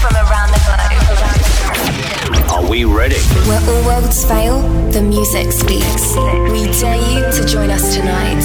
[0.00, 2.50] from around the globe.
[2.50, 3.20] Are we ready?
[3.46, 6.16] Where all worlds fail, the music speaks.
[6.52, 8.40] We dare you to join us tonight.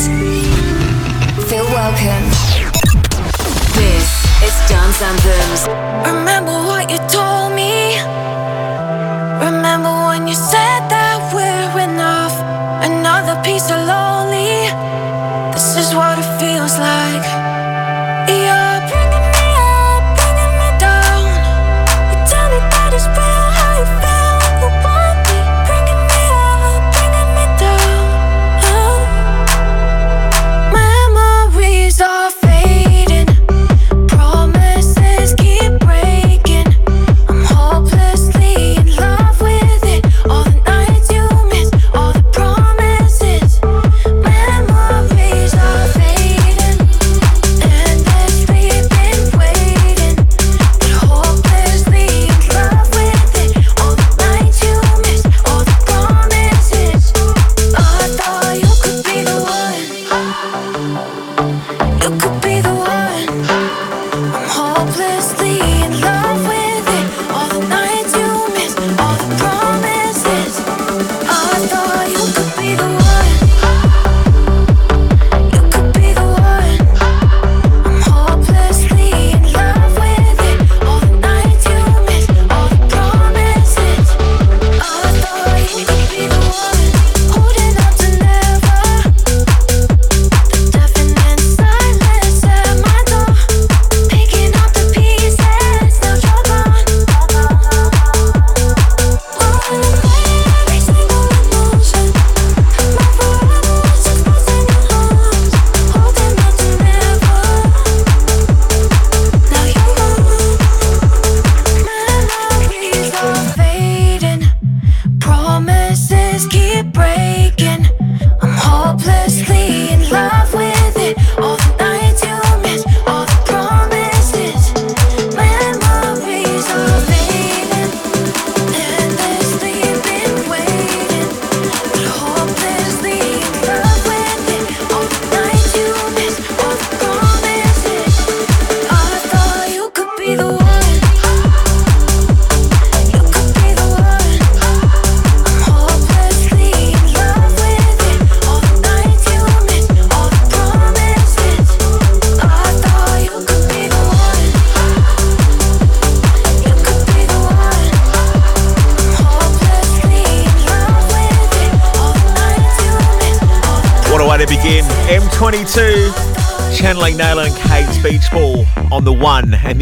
[1.48, 2.26] Feel welcome.
[3.74, 4.08] This
[4.44, 5.68] is Dance Anthems.
[6.06, 8.45] Remember what you told me.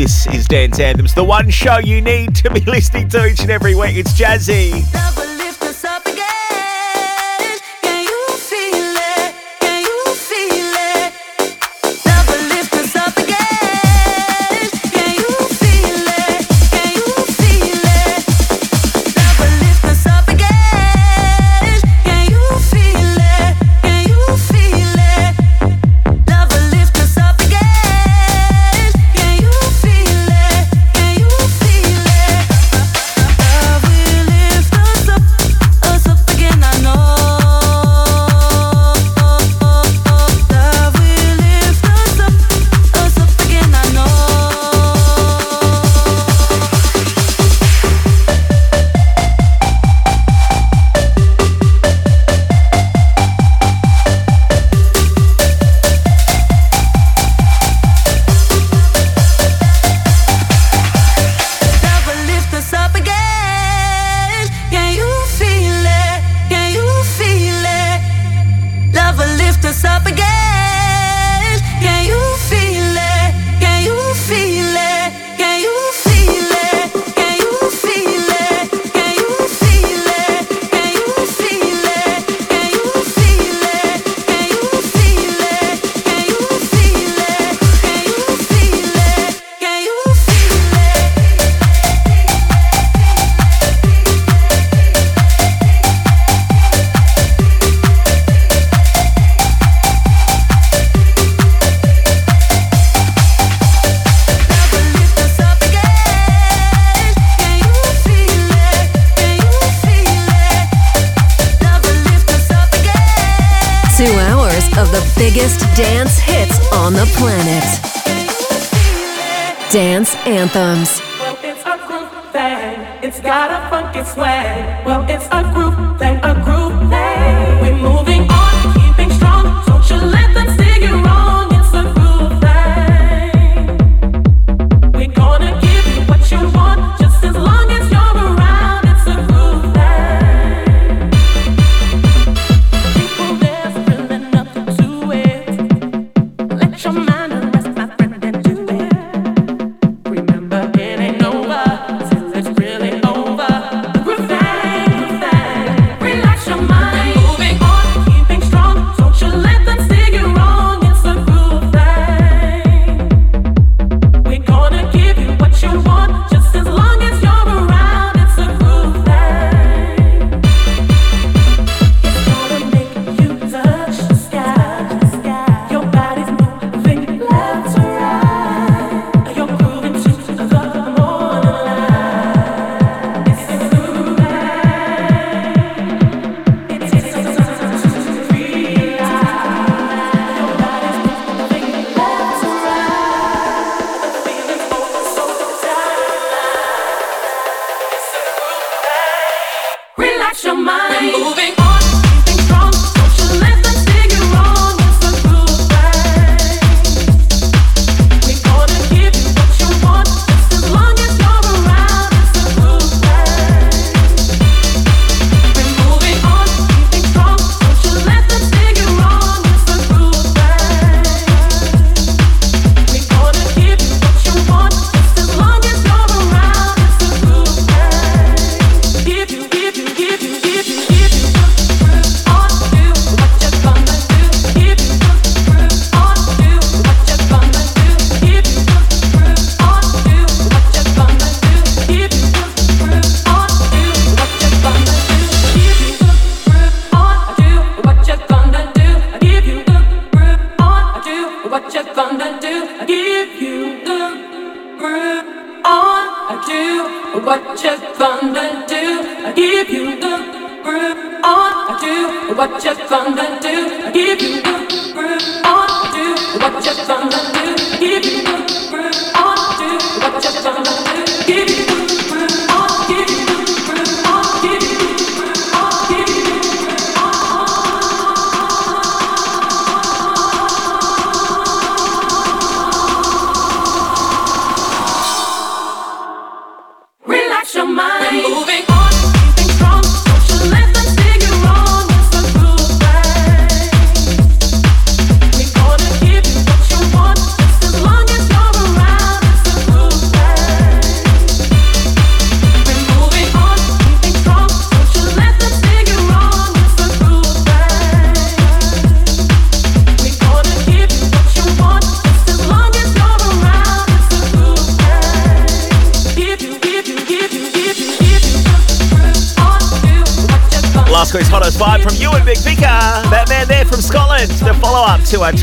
[0.04, 3.50] This is Dance Anthems, the one show you need to be listening to each and
[3.50, 3.96] every week.
[3.96, 5.13] It's Jazzy.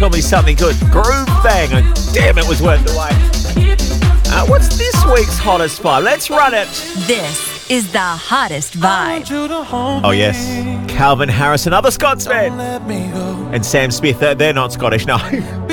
[0.00, 0.81] Tell Me Something Good.
[0.91, 1.75] Groove Thang.
[1.75, 3.12] And damn, it was worth the wait.
[4.32, 6.05] Uh, what's this week's hottest vibe?
[6.05, 6.69] Let's run it.
[7.06, 9.27] This is the hottest vibe.
[10.03, 10.91] Oh, yes.
[10.91, 12.58] Calvin Harris, another Scotsman.
[13.53, 15.19] And Sam Smith, they're not Scottish, no.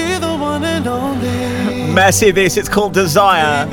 [1.95, 3.65] Massive this, it's called Desire.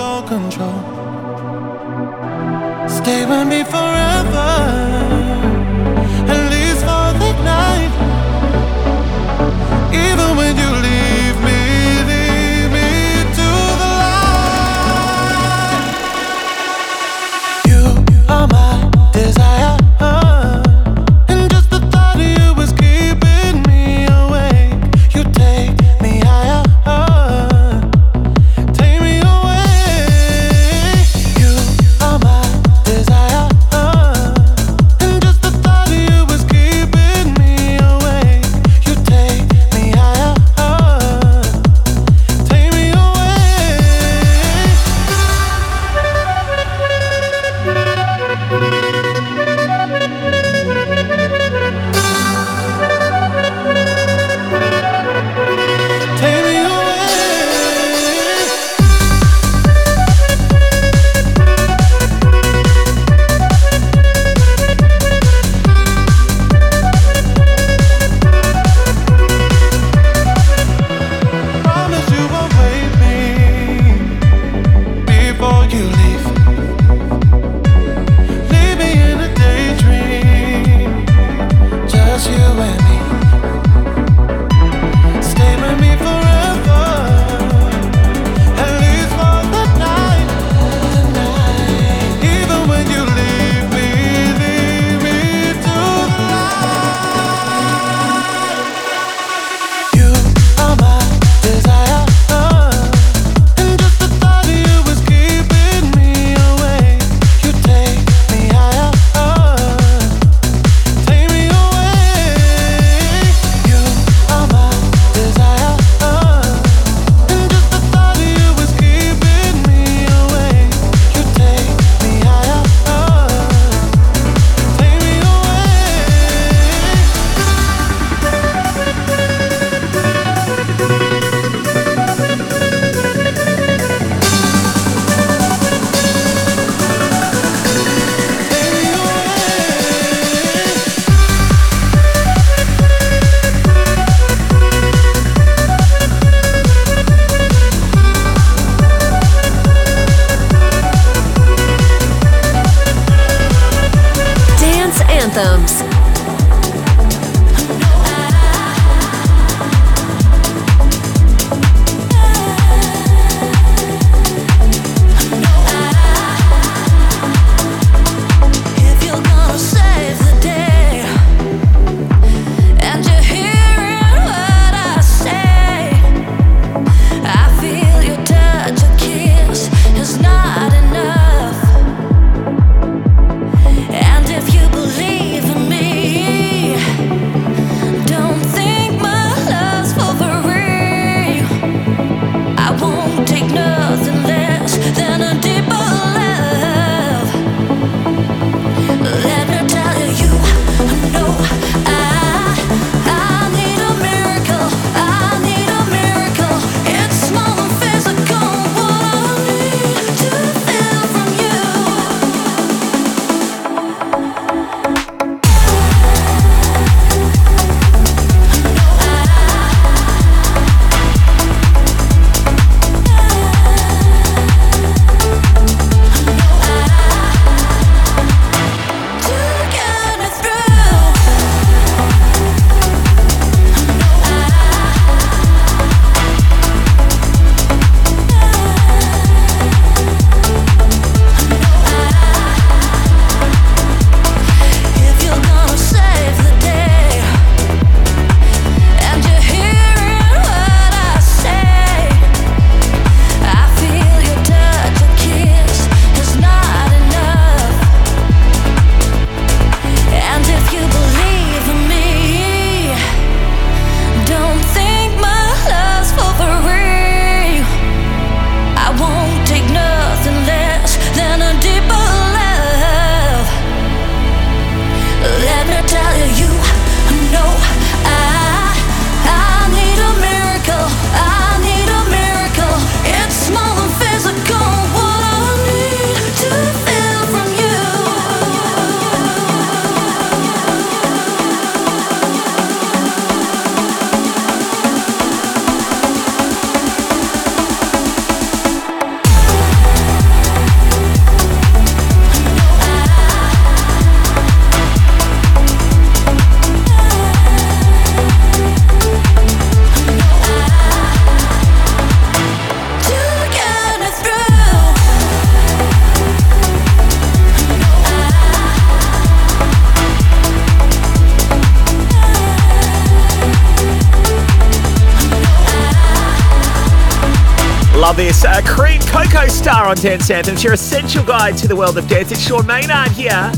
[328.14, 328.44] Love this.
[328.44, 332.30] Uh, Kream Coco Star on Dance Anthems, your essential guide to the world of dance.
[332.30, 333.50] It's Sean Maynard here.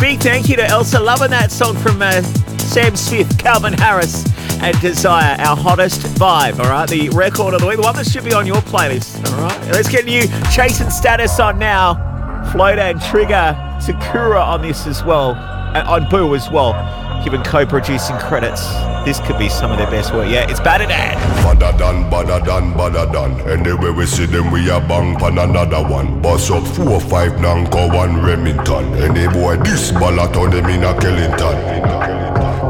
[0.00, 0.98] Big thank you to Elsa.
[0.98, 2.20] Loving that song from uh,
[2.58, 4.24] Sam Smith, Calvin Harris,
[4.62, 6.58] and Desire, our hottest vibe.
[6.58, 9.24] All right, the record of the week, the one that should be on your playlist.
[9.32, 11.94] All right, let's get new Chase & Status on now.
[12.52, 16.72] Flowdan Trigger Sakura on this as well, uh, on Bou as well,
[17.24, 18.66] given co-producing credits.
[19.04, 20.30] This could be some of their best work.
[20.30, 21.16] Yeah, it's Baddadan.
[21.44, 23.40] Badder than, badder than, badder than.
[23.48, 26.20] Anyway we see them, we a bang pan another one.
[26.20, 28.94] Bust up four, five, Nanko, one Remington.
[28.94, 31.56] Any boy this ballot on them in a Kellington.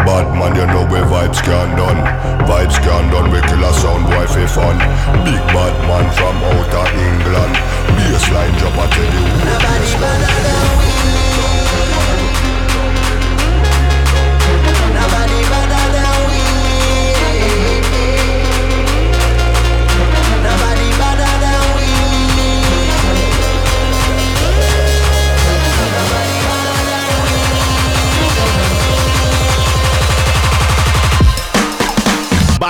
[0.07, 2.01] Bad man, you know where vibes can done.
[2.49, 4.79] Vibes can done, we kill a sound boy for fun.
[5.25, 7.55] Big bad man from outer England.
[7.97, 9.25] Baseline drop, I tell you.
[9.45, 11.40] Nobody better than we.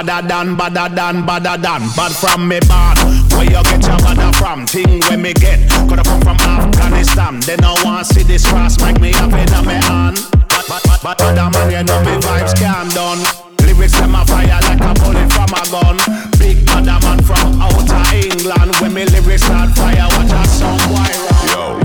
[0.00, 2.96] Badder than, badder than, badder than Bad from me bad
[3.36, 4.64] Where you get your badder from?
[4.66, 8.98] Thing where me get Coulda come from Afghanistan They no want see this cross Make
[8.98, 10.16] me it on me hand
[10.48, 13.20] But, but, but, but Badder man, you know me vibes can done
[13.60, 15.96] Lyrics them a fire like a bullet from a gun
[16.38, 21.29] Big badder man from outer England When me lyrics start fire Watch a song run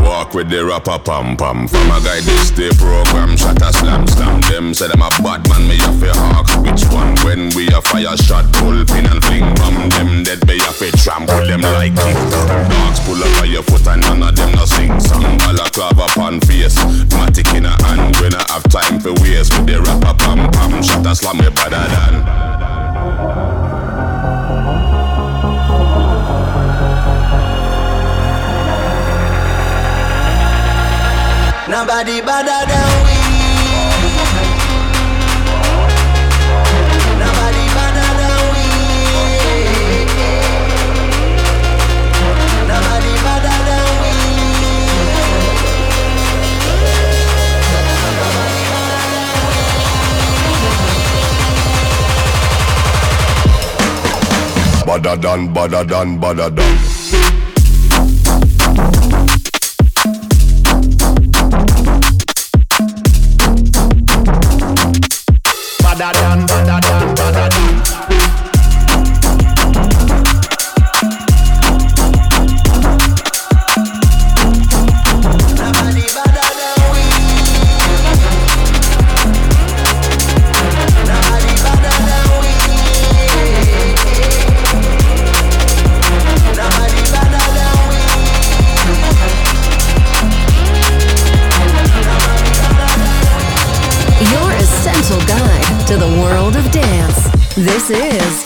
[0.01, 1.68] Walk with the rapper pam pam.
[1.68, 4.42] From a guy this day program, shot a slam slam.
[4.50, 6.50] Them say them a bad man, me a fi hawk.
[6.63, 7.15] Which one?
[7.25, 9.89] When we a fire shot, pull pin and fling bomb.
[9.89, 12.18] Them dead, me a fi trample them like it.
[12.70, 15.38] Dogs pull up on your foot and none of them no sing song.
[15.39, 16.77] Balaclava pan face,
[17.13, 18.15] matic in a hand.
[18.18, 20.82] When I have time for waste with the rapper pam pam.
[20.82, 23.65] Shot a slam me better than.
[31.75, 33.20] Nobody better than we.
[37.20, 38.63] Nobody better than we.
[42.72, 44.13] Nobody better than we.
[54.86, 56.86] Badder than, badder than, badder than.
[66.36, 66.75] Badder than,
[97.57, 98.44] This is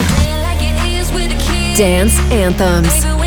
[1.76, 3.19] Dance Anthems.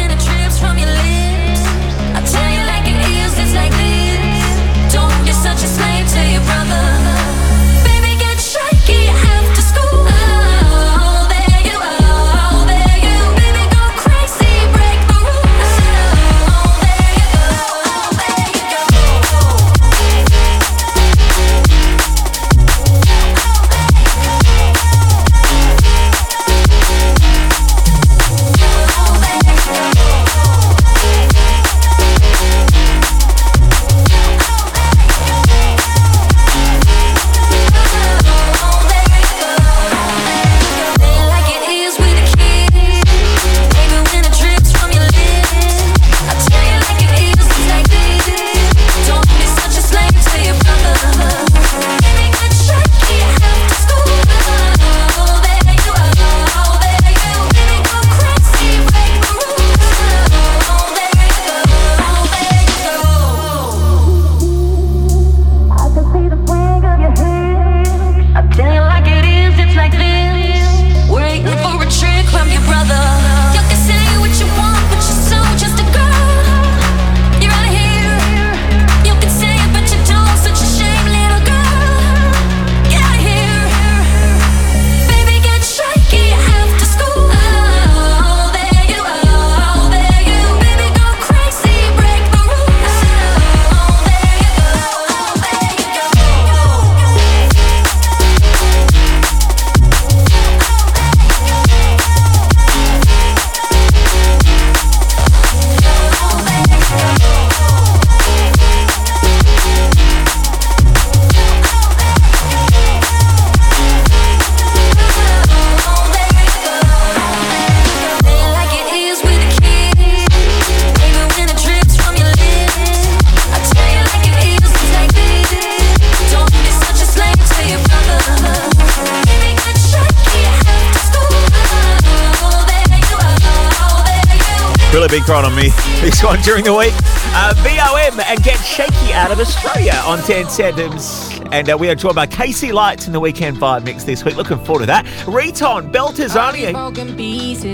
[136.44, 136.94] During the week.
[137.36, 141.40] Uh, BOM and Get Shaky out of Australia on 10 Centimes.
[141.54, 144.36] And uh, we are joined by KC Lights in the Weekend Vibe Mix this week.
[144.36, 145.06] Looking forward to that.
[145.26, 146.74] Riton, Belters only.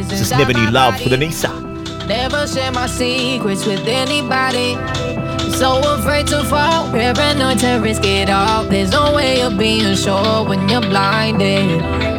[0.07, 2.07] Just never knew love with Anissa.
[2.07, 4.75] Never share my secrets with anybody.
[5.55, 8.65] So afraid to fall, paranoid to risk it all.
[8.65, 12.18] There's no way of being sure when you're blinded.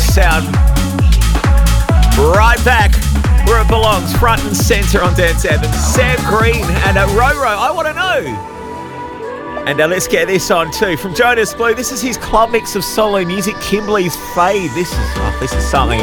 [0.00, 0.46] Sound
[2.16, 2.92] right back
[3.46, 5.72] where it belongs, front and centre on Dance Anthem.
[5.72, 9.64] Sam Green and uh, Roro, I want to know.
[9.66, 10.96] And uh, let's get this on too.
[10.96, 14.70] From Jonas Blue, this is his club mix of Solu Music, Kimblee's Fade.
[14.72, 16.00] This is, oh, this is something.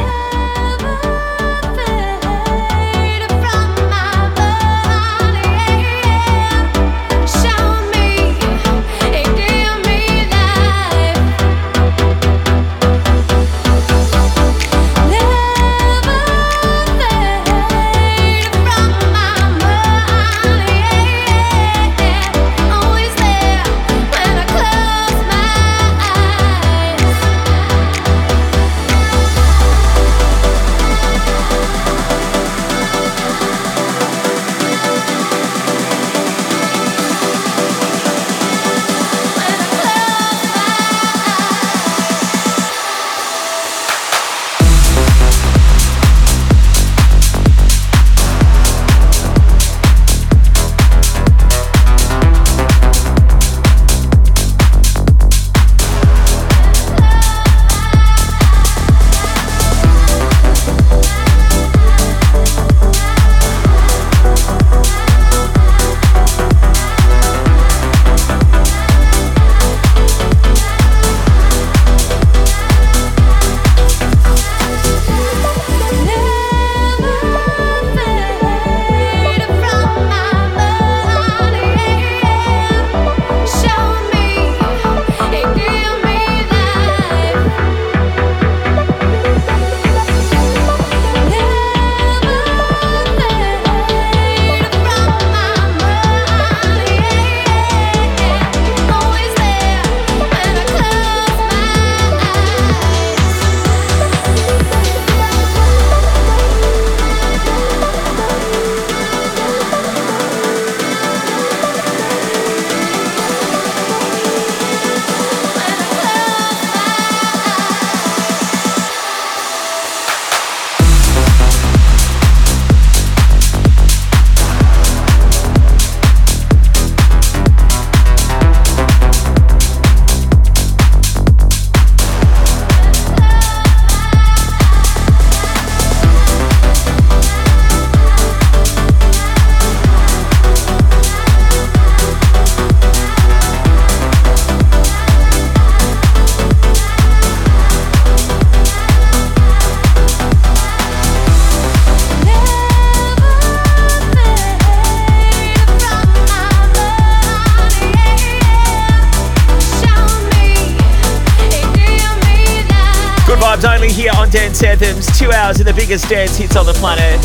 [165.88, 167.17] biggest dance hits on the planet.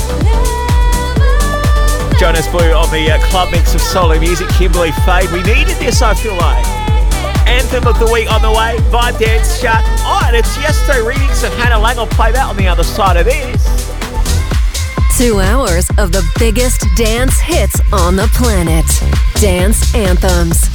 [2.16, 4.46] Jonas Blue on the uh, club mix of Solu Music.
[4.50, 5.32] Kimblee Fade.
[5.32, 6.64] We needed this, I feel like.
[7.48, 8.76] Anthem of the week on the way.
[8.94, 9.82] Vibe dance chat.
[10.06, 11.98] Oh, and it's Tiesto remix of Hannah Laing.
[11.98, 13.66] I'll play that on the other side of this.
[15.18, 18.86] Two hours of the biggest dance hits on the planet.
[19.40, 20.71] Dance anthems.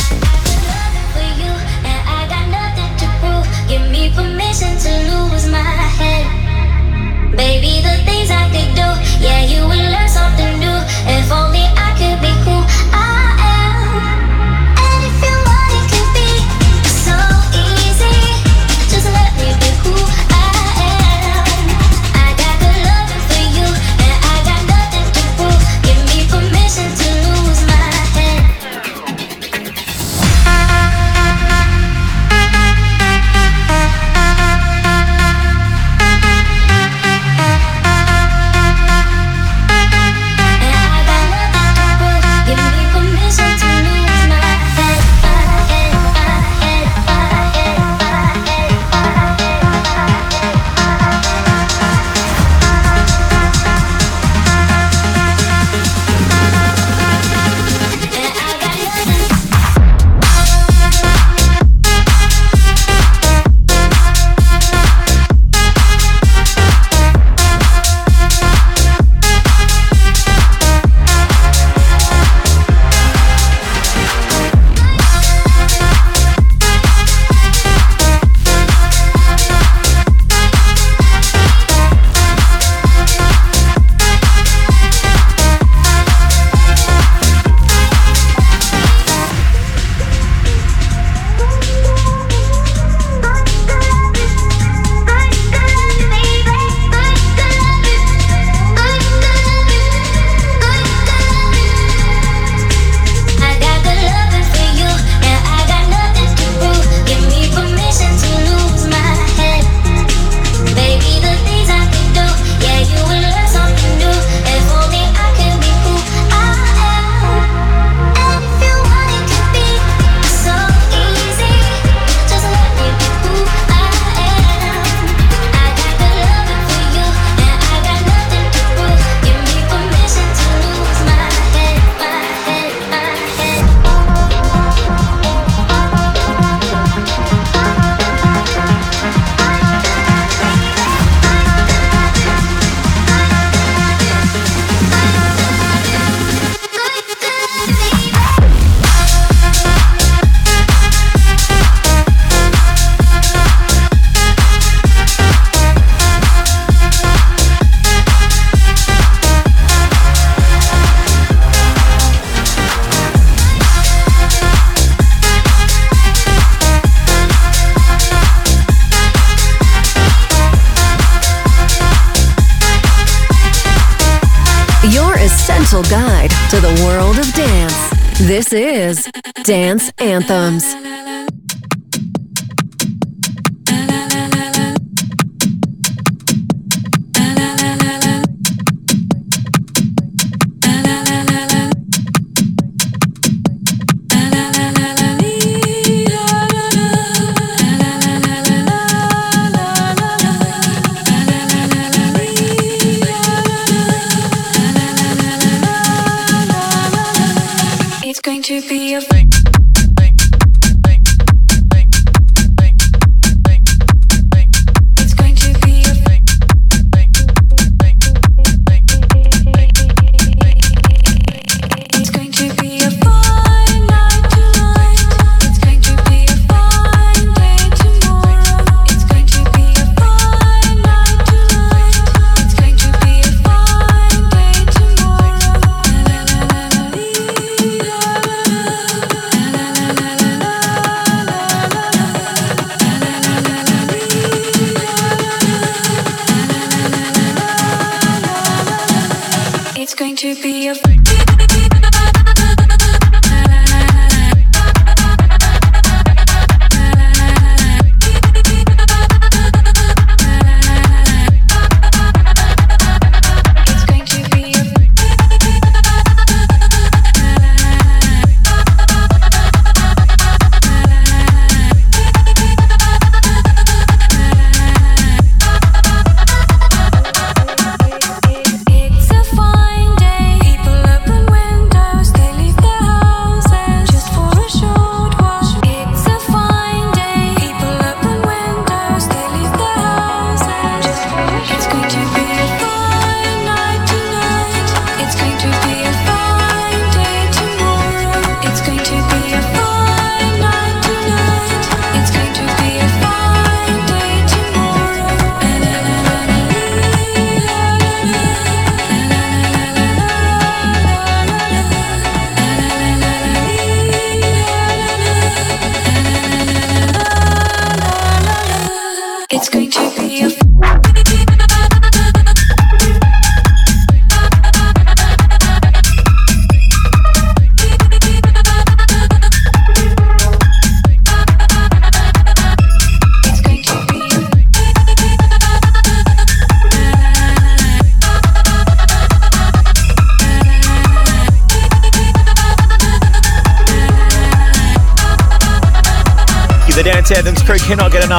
[179.48, 179.94] dance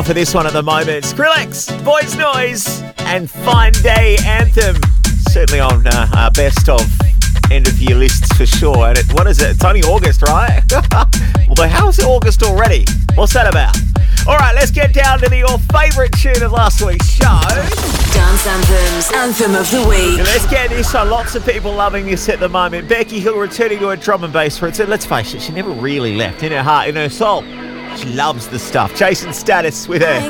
[0.08, 1.04] cannot get enough of this one at the moment.
[1.04, 4.76] Skrillex, Boys Noize, and Fine Day Anthem.
[5.30, 6.80] Certainly on uh, our best of
[7.50, 8.88] end of year lists for sure.
[8.88, 9.50] And it, what is it?
[9.50, 10.62] It's only August, right?
[11.56, 12.84] well, how is it August already?
[13.14, 13.76] What's that about?
[14.26, 17.40] All right, let's get down to the, your favourite tune of last week's show.
[18.12, 20.18] Dance Anthems, Anthem of the Week.
[20.18, 21.08] And let's get this on.
[21.08, 22.88] Lots of people loving this at the moment.
[22.88, 24.80] Becky Hill returning to her drum and bass roots.
[24.80, 27.42] And let's face it, she never really left in her heart, in her soul.
[27.98, 28.94] She loves the stuff.
[28.94, 30.20] Chase & Status with her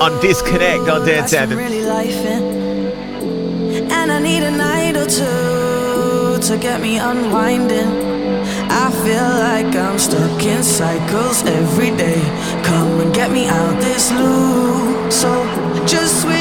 [0.00, 1.58] on Disconnect on Dance Anthems.
[1.58, 2.14] really life.
[2.14, 3.86] Eh?
[3.90, 8.44] And I need a night or two to get me unwinding.
[8.70, 12.20] I feel like I'm stuck in cycles every day.
[12.64, 15.10] Come and get me out this loop.
[15.10, 15.30] So
[15.86, 16.35] just switch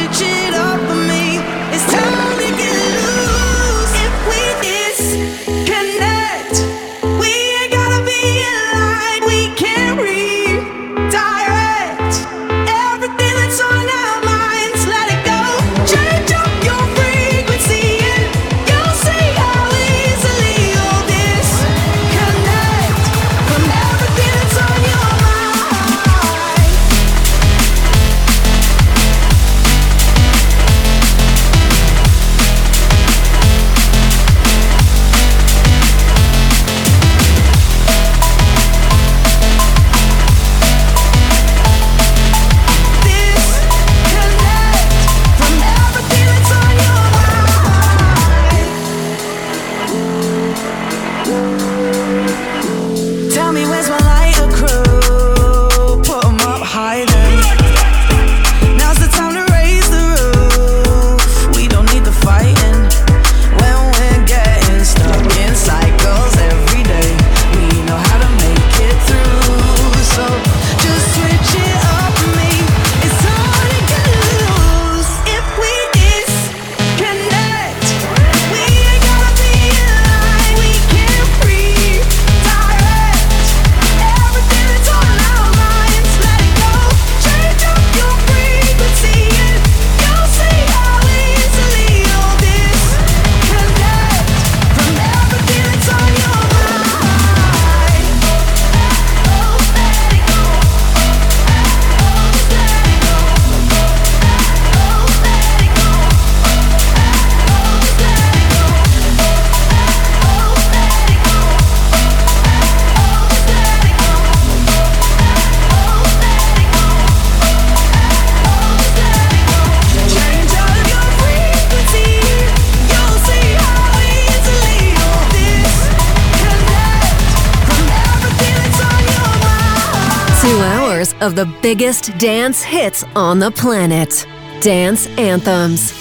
[131.25, 134.27] of the biggest dance hits on the planet.
[134.61, 135.91] Dance Anthems.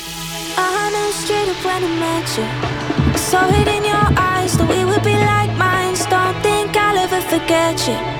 [0.58, 3.16] I straight up when I met you.
[3.16, 6.04] Saw it in your eyes that we would be like minds.
[6.06, 8.13] Don't think I'll ever forget you.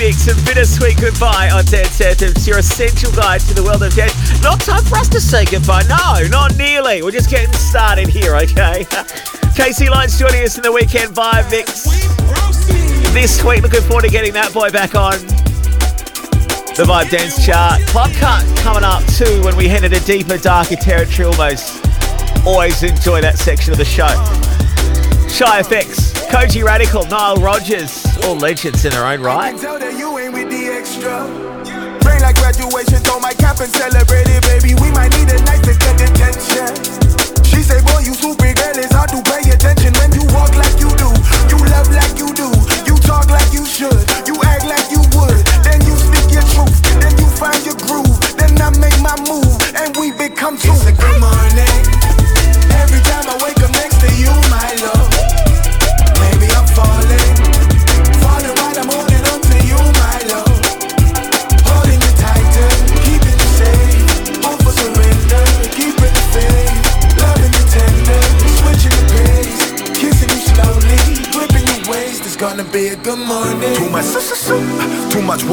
[0.00, 4.14] Remix of Bittersweet Goodbye on Dance Anthems, your essential guide to the world of dance.
[4.42, 5.82] Not time for us to say goodbye.
[5.82, 7.02] No, not nearly.
[7.02, 8.84] We're just getting started here, okay?
[9.52, 11.84] KC Lights joining us in the weekend vibe mix.
[13.12, 15.20] This week, looking forward to getting that boy back on
[16.80, 17.82] the Vibe Dance chart.
[17.88, 21.84] Club Cut coming up too when we head into deeper, darker territory almost.
[22.46, 24.08] Always enjoy that section of the show.
[25.28, 29.54] Shy FX, Kojey Radical, Nile Rodgers, all legends in their own right.
[32.20, 34.74] Like graduation, throw my cap and celebrate it, baby.
[34.74, 35.40] We might need a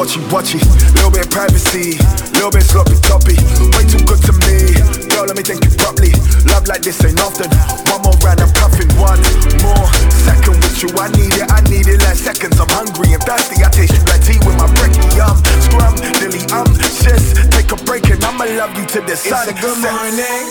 [0.08, 0.60] watchy watchy.
[0.96, 2.00] Little bit privacy,
[2.34, 3.36] little bit sloppy toppy.
[3.76, 4.72] Way too good to me.
[5.12, 6.12] Girl, let me think you properly.
[6.48, 7.50] Love like this ain't often.
[7.92, 8.88] One more round, I'm puffing.
[8.96, 9.20] One
[9.60, 9.88] more
[10.24, 10.90] second with you.
[10.96, 12.60] I need it, I need it like seconds.
[12.60, 13.64] I'm hungry and thirsty.
[13.64, 15.20] I taste you like tea with my brekkie.
[15.20, 15.38] Um,
[15.68, 17.36] scrum, dilly, um, sis.
[17.52, 20.44] Take a break and I'ma love you to the It's a good morning.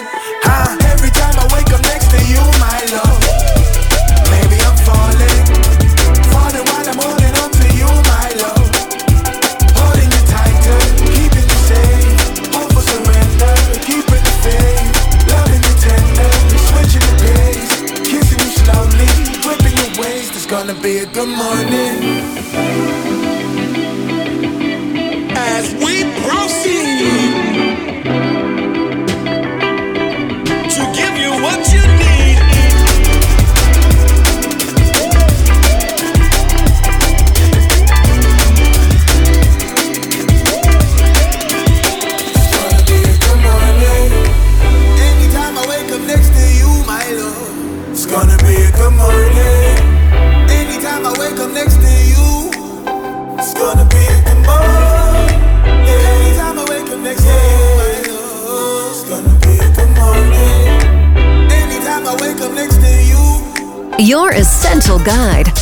[0.44, 0.76] Huh?
[0.92, 3.55] Every time I wake up next to you, my love.
[20.86, 22.15] Good morning.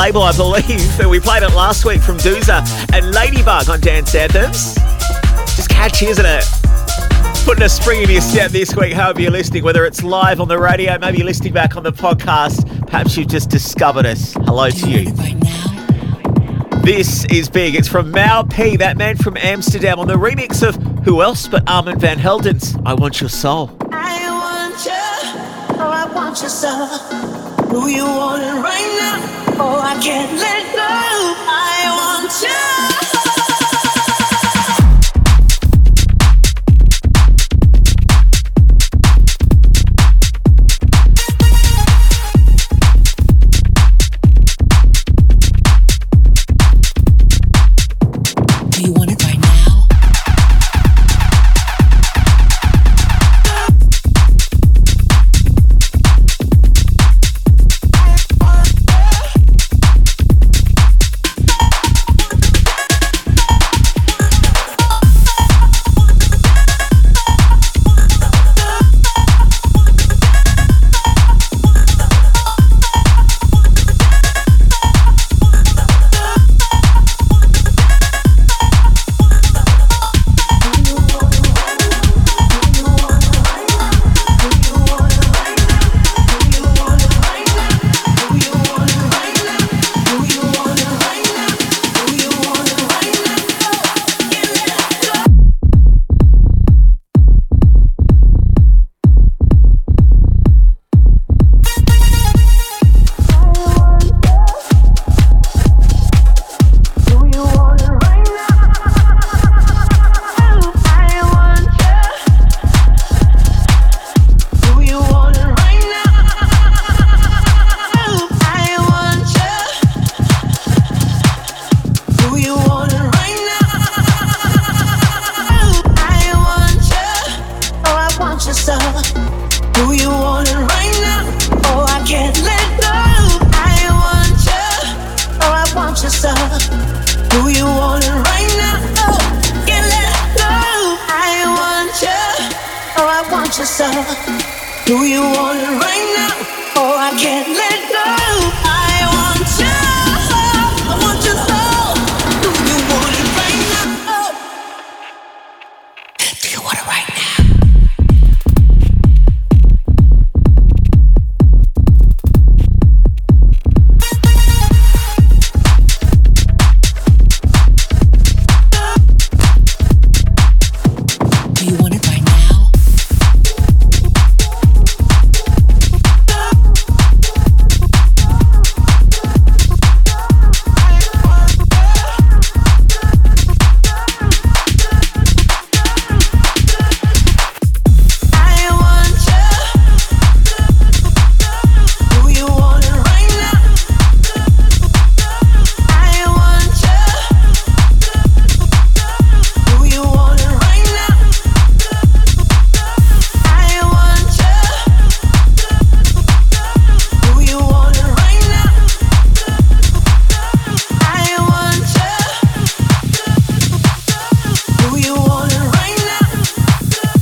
[0.00, 0.98] Label, I believe.
[0.98, 4.74] And we played it last week from Duzer and Ladybug on Dance Anthems.
[5.54, 6.42] Just catchy, isn't it?
[7.44, 10.48] Putting a spring in your step this week, however you're listening, whether it's live on
[10.48, 14.32] the radio, maybe you're listening back on the podcast, perhaps you've just discovered us.
[14.32, 15.10] Hello to you.
[16.80, 17.74] This is big.
[17.74, 21.68] It's from Mau P, that man from Amsterdam, on the remix of who else but
[21.68, 23.76] Armand Van Helden's I Want Your Soul.
[23.92, 26.86] I want you, oh, I want you so.
[27.68, 29.39] Who you want it right now?
[29.62, 30.88] Oh, I can't let go.
[31.46, 32.89] I want you.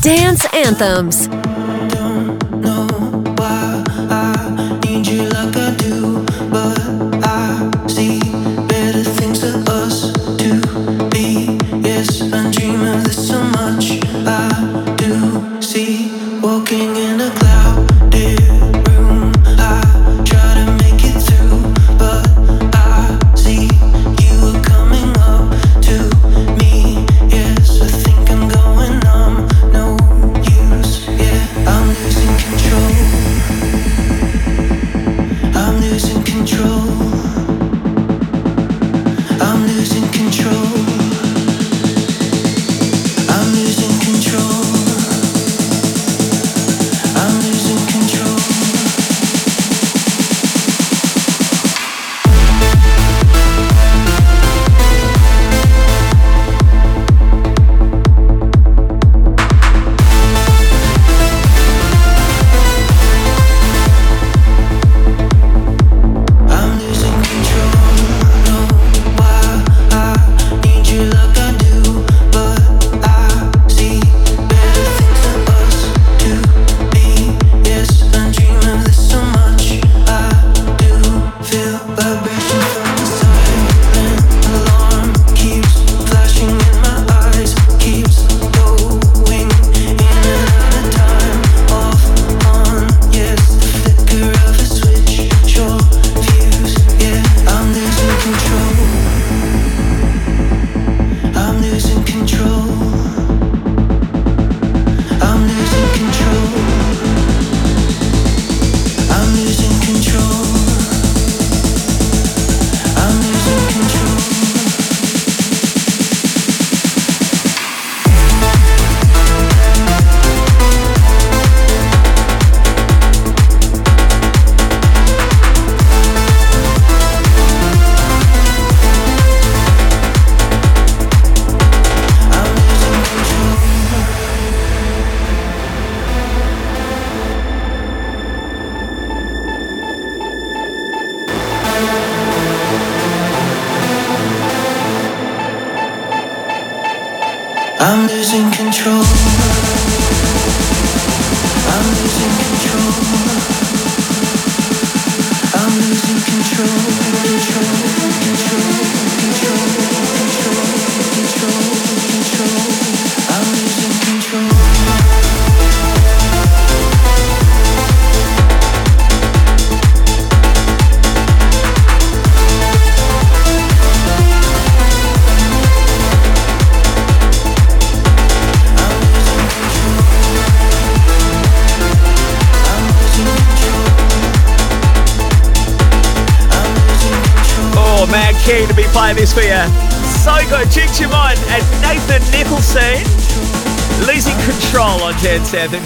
[0.08, 1.28] Dance Anthems.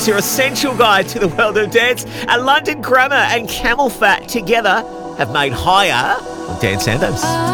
[0.03, 4.83] Dance, your essential guide to the world of dance, and London Grammar and CamelPhat together
[5.17, 6.17] have made Higher
[6.49, 7.52] on Dance Anthems.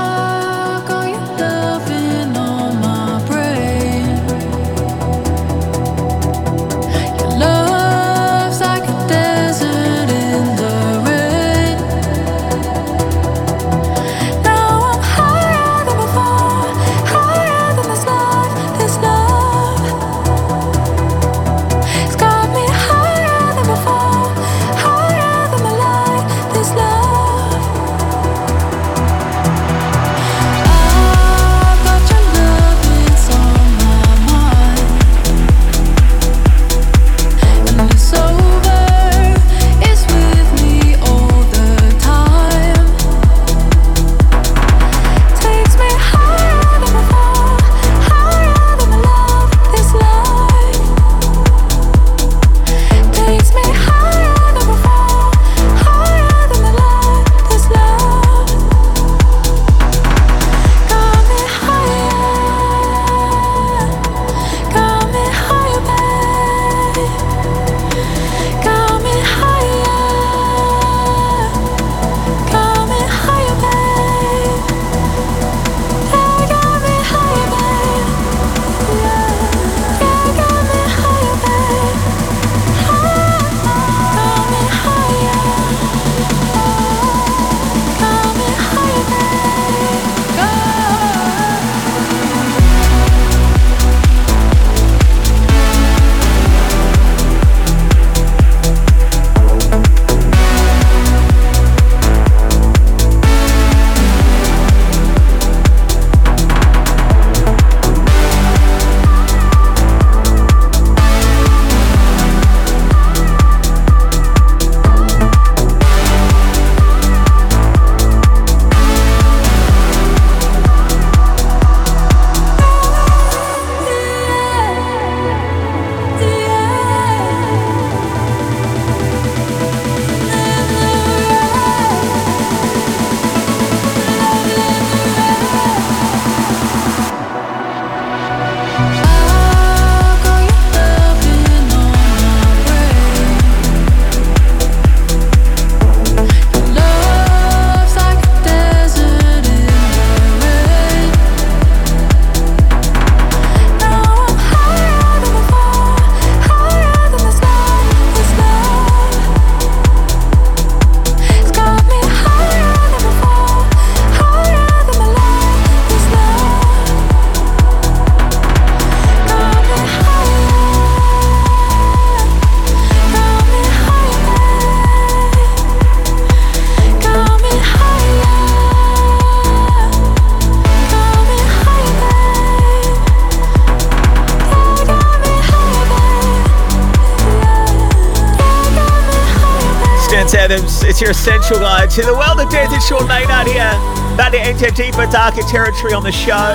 [191.90, 193.72] to the world of dance, it's Sean Maynard here.
[194.14, 196.54] About to enter deeper, darker territory on the show.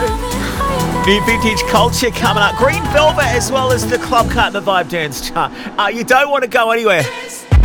[1.08, 2.56] New vintage culture coming up.
[2.56, 5.52] Green Velvet as well as the Club Cut the Vibe Dance Chart.
[5.78, 7.04] Uh, you don't want to go anywhere.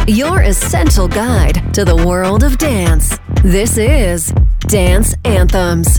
[0.06, 3.18] Your essential guide to the world of dance.
[3.44, 5.97] This is Dance Anthems.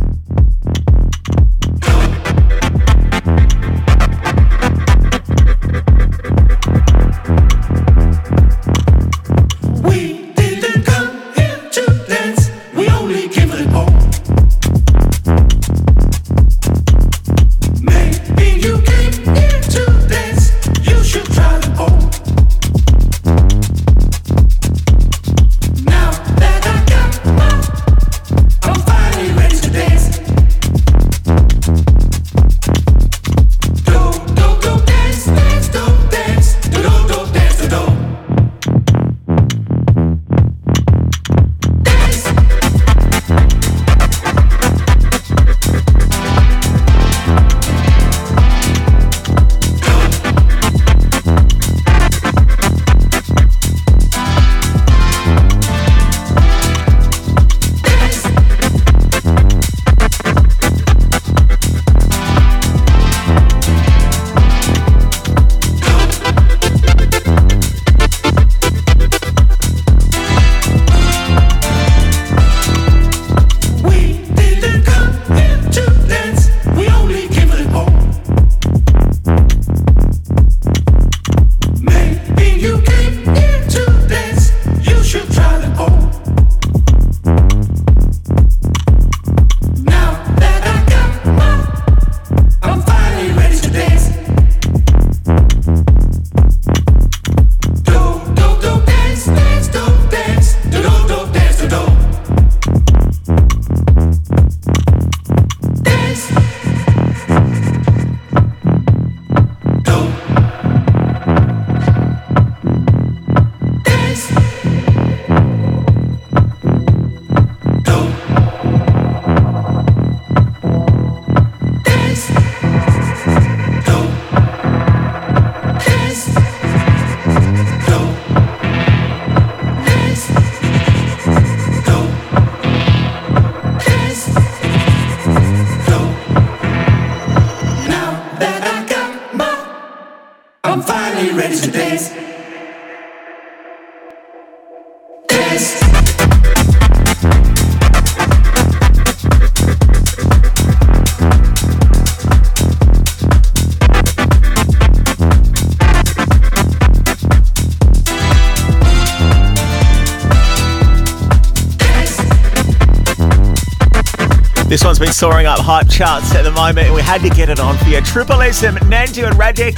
[165.19, 167.89] Soaring up hype charts at the moment, and we had to get it on for
[167.89, 167.97] you.
[167.97, 169.75] Tripolism and Nandu and Radeckt,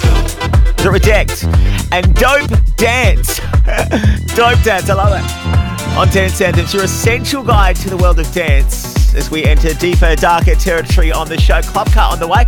[0.77, 1.45] the Redect,
[1.91, 3.39] and Dope Dance.
[4.35, 5.97] Dope Dance, I love it.
[5.97, 10.15] On Dance Anthems, your essential guide to the world of dance as we enter deeper,
[10.15, 11.59] darker territory on the show.
[11.63, 12.45] Club Cut on the way,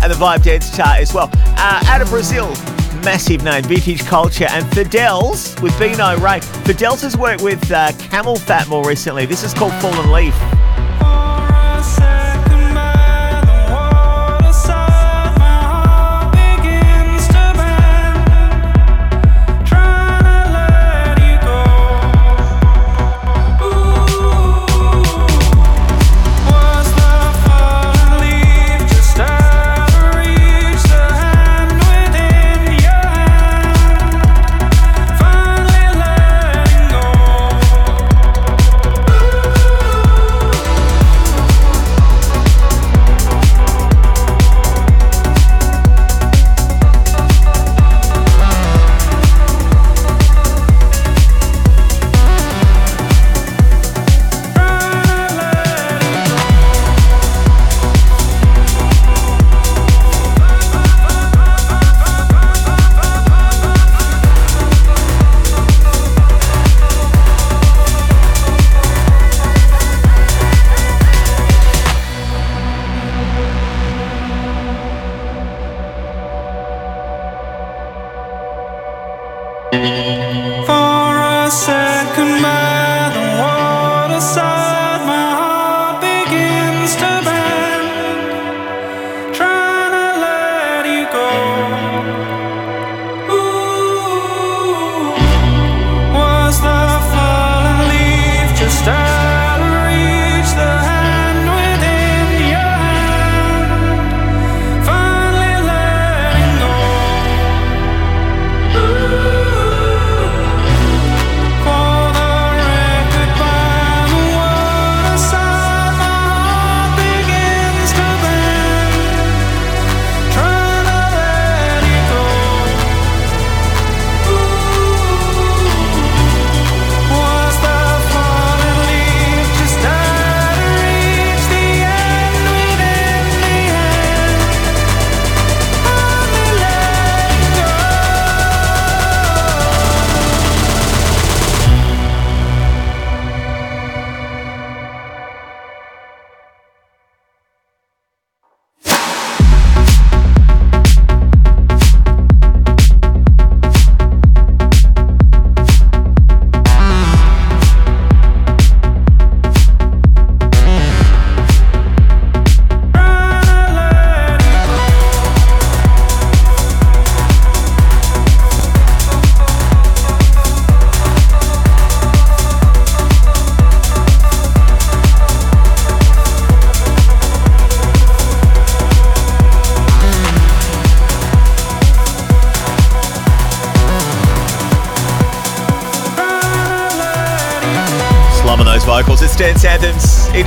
[0.00, 1.28] and the Vibe Dance chart as well.
[1.34, 2.46] Uh, out of Brazil,
[3.02, 6.38] massive name, Vintage Culture, and Fideles with Bino Ray.
[6.62, 9.26] Fideles has worked with uh, CamelPhat more recently.
[9.26, 10.32] This is called Fallen Leaf.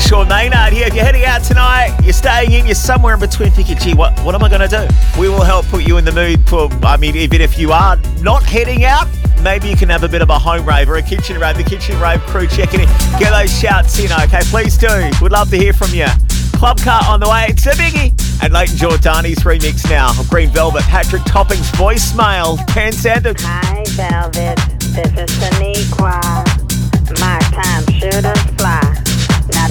[0.10, 0.88] Sean Maynard here.
[0.88, 4.20] If you're heading out tonight, you're staying in, you're somewhere in between thinking, gee, what,
[4.22, 4.88] what am I going to do?
[5.22, 7.95] We will help put you in the mood for, I mean, even if you are
[8.24, 9.07] not heading out,
[9.43, 11.57] maybe you can have a bit of a home rave or a kitchen rave.
[11.57, 12.88] The Kitchen Rave crew checking in.
[13.20, 14.41] Get those shouts in, okay?
[14.45, 15.12] Please do.
[15.22, 16.07] We'd love to hear from you.
[16.53, 17.45] Club car on the way.
[17.49, 18.20] It's a biggie.
[18.41, 20.82] And Layton Giordani's remix now of Green Velvet.
[20.86, 22.57] Patrick Topping's voicemail.
[22.74, 23.43] Dance Anthems.
[23.43, 24.57] Hi, Velvet.
[24.80, 26.38] This is Shaniqua.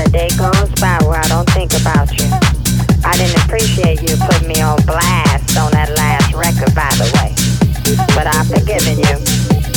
[0.09, 2.29] A day goes by where I don't think about you.
[3.05, 7.31] I didn't appreciate you putting me on blast on that last record, by the way.
[8.15, 9.17] But I've forgiven you.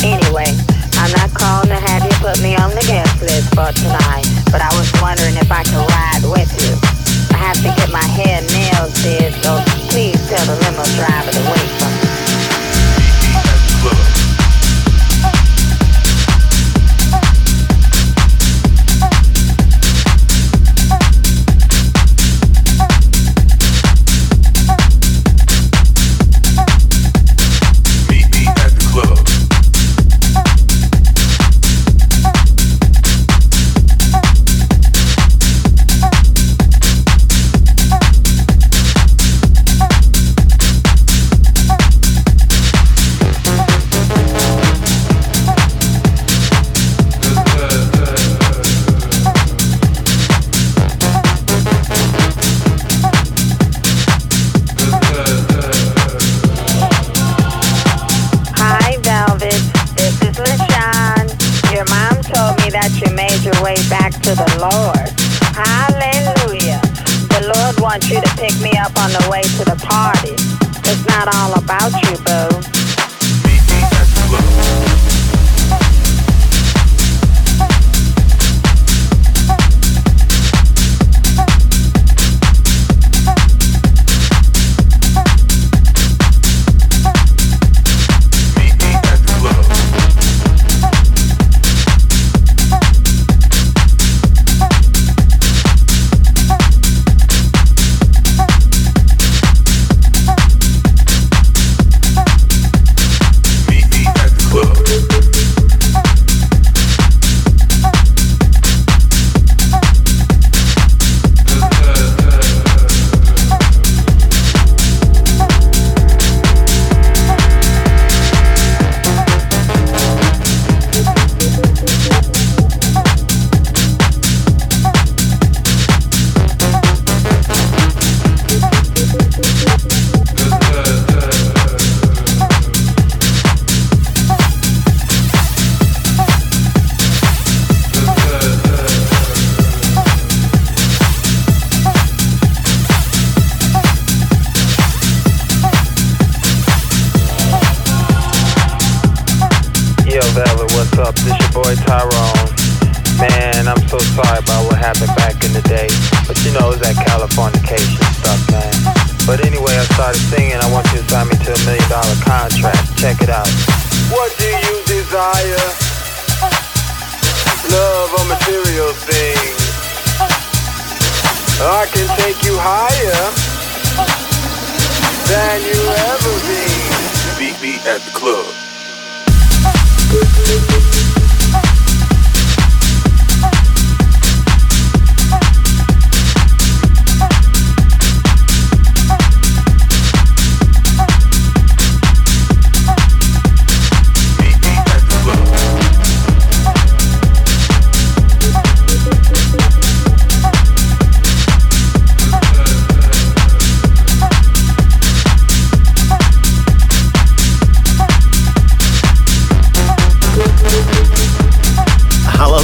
[0.04, 0.48] Anyway,
[0.96, 4.60] I'm not calling to have you put me on the guest list for tonight, but
[4.60, 6.71] I was wondering if I could ride with you.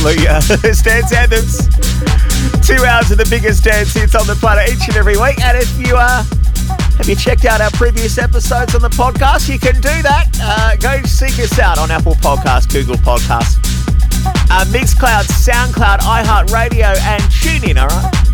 [0.09, 0.41] Hallelujah.
[0.65, 1.69] it's Dance Anthems.
[2.67, 5.39] Two hours of the biggest dance hits on the planet each and every week.
[5.45, 6.25] And if you are,
[6.97, 10.33] have you checked out our previous episodes on the podcast, you can do that.
[10.41, 13.61] Uh, go seek us out on Apple Podcasts, Google Podcasts,
[14.49, 18.29] uh, Mixcloud, SoundCloud, iHeartRadio, and TuneIn, all right?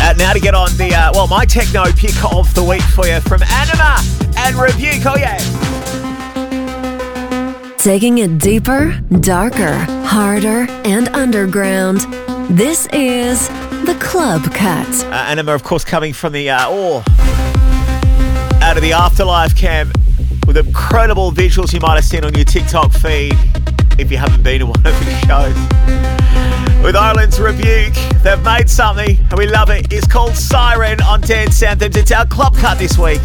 [0.00, 3.06] Uh, now to get on the, uh, well, my techno pick of the week for
[3.06, 4.00] you from Anyma
[4.38, 5.04] and Rebuke.
[5.04, 5.36] Oh, yeah.
[7.86, 9.72] Taking it deeper, darker,
[10.04, 12.00] harder, and underground.
[12.50, 13.46] This is
[13.86, 14.88] the Club Cut.
[15.04, 17.04] Uh, Anyma, of course, coming from the, uh, oh,
[18.60, 19.96] out of the Afterlife camp
[20.48, 23.34] with incredible visuals you might have seen on your TikTok feed
[24.00, 25.54] if you haven't been to one of his shows.
[26.82, 29.92] With Ireland's Rebuke, they've made something and we love it.
[29.92, 31.94] It's called Syren on Dance Anthems.
[31.94, 33.20] It's our club cut this week.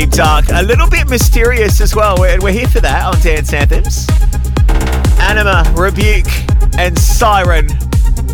[0.00, 0.46] Deep Dark.
[0.52, 2.16] A little bit mysterious as well.
[2.18, 4.08] We're, we're here for that on Dance Anthems.
[5.22, 6.26] Anyma, Rebuke,
[6.76, 7.68] and Syren.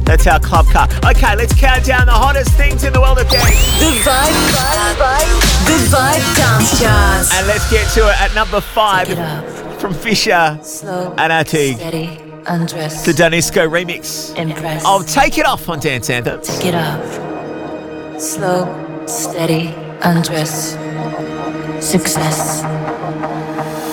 [0.06, 0.88] That's our club car.
[1.04, 3.44] Okay, let's count down the hottest things in the world of dance.
[3.78, 7.34] The Vibe, Vibe, Vibe, The Vibe Dance Charts.
[7.34, 9.08] And let's get to it at number five
[9.78, 11.76] from Fisher Slow, and Aatig.
[11.76, 13.04] steady, undress.
[13.04, 14.34] The Dunisco remix.
[14.34, 14.82] Impress.
[14.86, 16.46] I'll take it off on Dance Anthems.
[16.58, 18.18] Take it off.
[18.18, 20.78] Slow, steady, undress.
[21.80, 22.60] Success.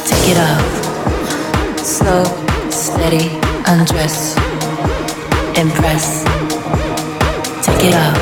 [0.07, 1.77] Take it off.
[1.83, 2.23] Slow,
[2.69, 3.29] steady,
[3.65, 4.35] undress.
[5.57, 6.23] Impress.
[7.65, 8.17] Take it off.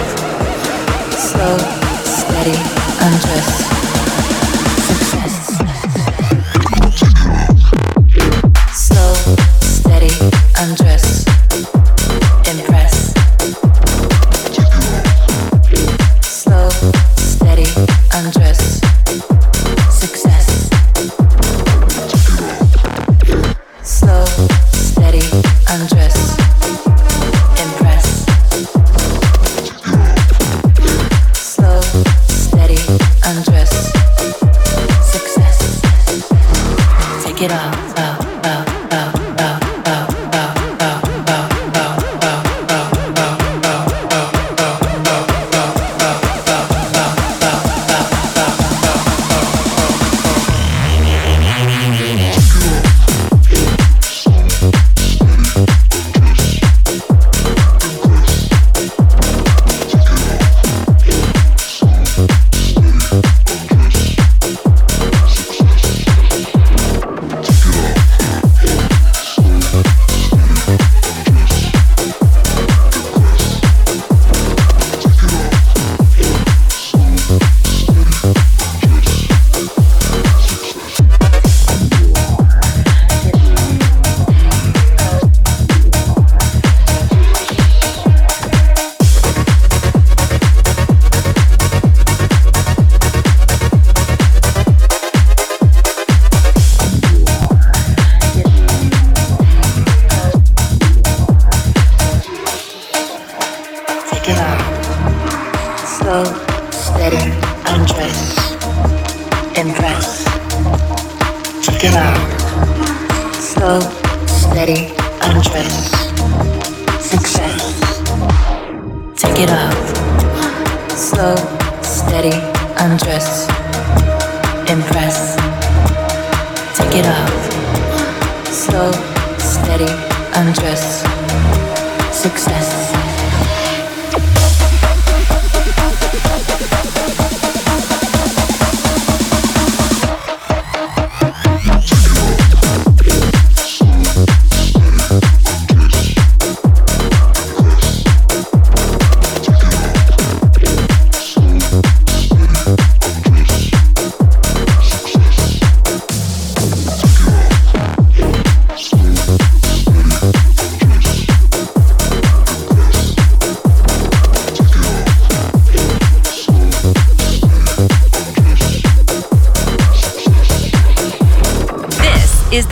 [1.17, 1.57] Slow,
[2.05, 2.55] steady,
[3.01, 3.74] undress.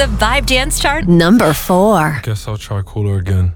[0.04, 2.20] The Vibe Dance Chart number four.
[2.24, 3.56] Guess I'll try cooler again.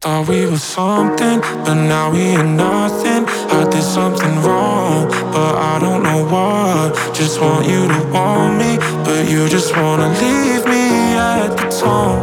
[0.00, 3.24] Thought we were something, but now we ain't nothing.
[3.26, 6.94] I did something wrong, but I don't know what.
[7.12, 10.84] Just want you to want me, but you just wanna leave me
[11.18, 12.20] at the tone.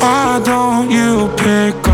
[0.00, 1.93] Why don't you pick up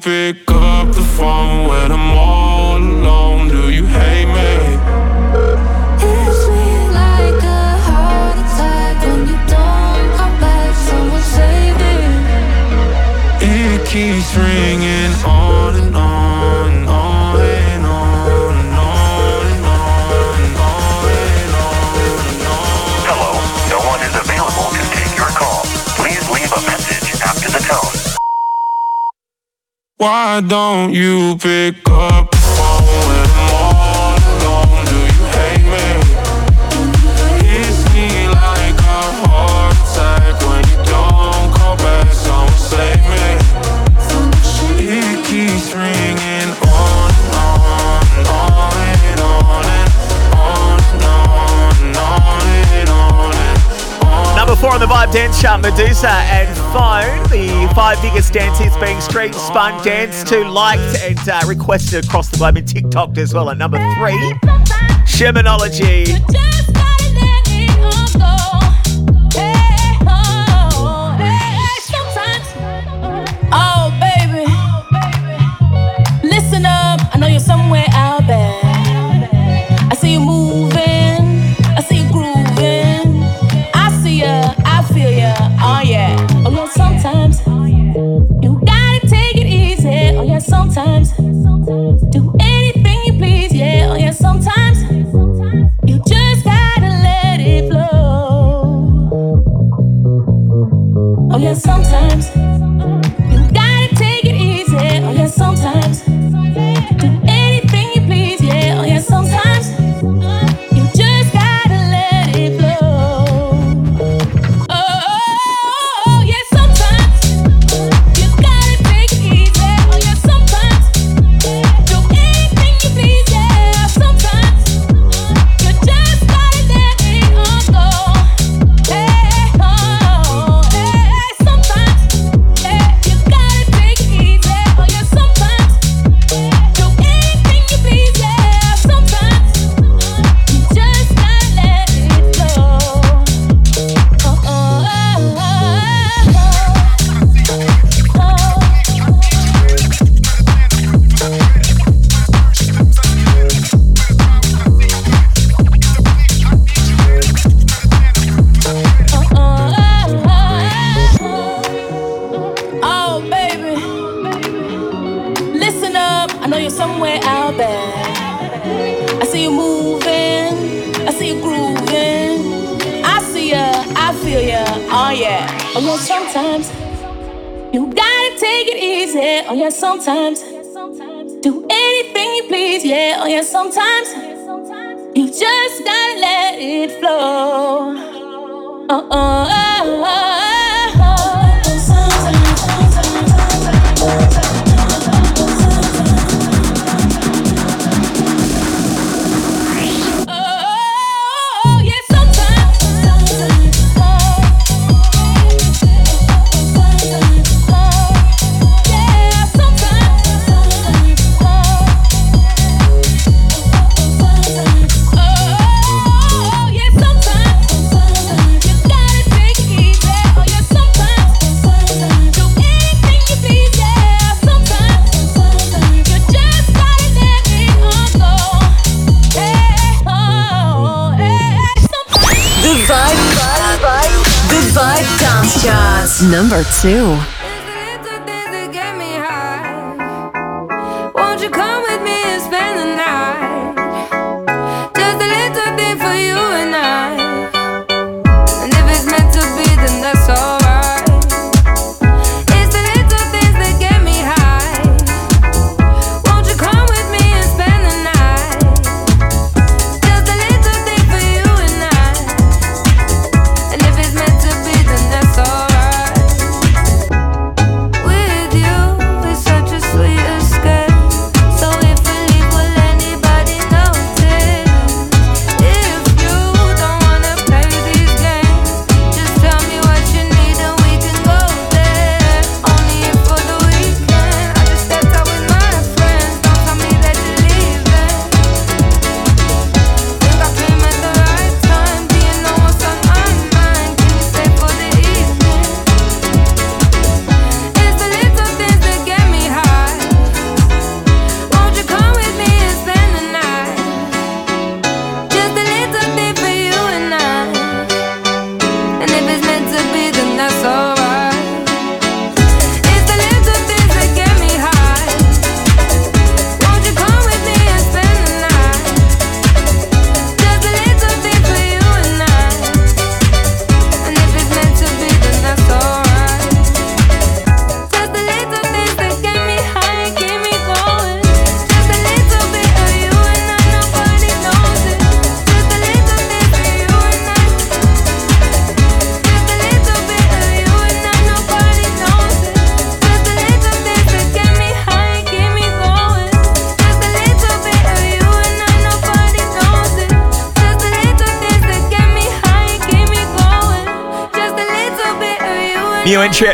[0.00, 0.51] stupid.
[30.02, 34.82] Why don't you pick up the phone when I'm all alone?
[34.90, 35.86] Do you hate me?
[37.46, 42.10] Hits me like a heart attack when you don't call back.
[42.12, 43.38] Someone save me.
[44.82, 48.74] It keeps ringing on and on, and on
[49.06, 49.90] and on and
[50.34, 54.34] on and on and on and on.
[54.34, 57.22] Number four on the Vibe Dance Chart, Meduza and phone.
[57.28, 62.38] The five biggest dances being streamed, spun, danced to, liked, and uh, requested across the
[62.38, 64.16] globe and TikTok as well at number three.
[65.04, 66.71] Shermanology.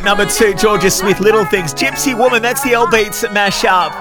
[0.08, 1.74] Number two, Jorja Smith, Little Things.
[1.74, 3.92] Gypsy Woman, that's the L Beats mashup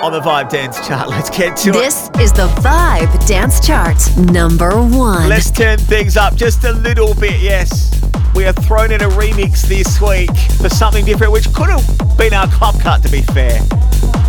[0.00, 1.08] on the Vibe Dance chart.
[1.10, 1.72] Let's get to it.
[1.72, 5.28] This is the Vibe Dance Chart, number one.
[5.28, 8.00] Let's turn things up just a little bit, yes.
[8.36, 10.30] We are thrown in a remix this week
[10.62, 13.60] for something different, which could have been our club cut, to be fair.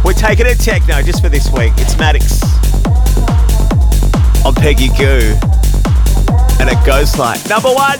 [0.03, 1.73] We're taking it techno just for this week.
[1.77, 2.41] It's Maddox
[4.43, 5.37] on Peggy Gou.
[6.59, 7.99] And it goes like number one.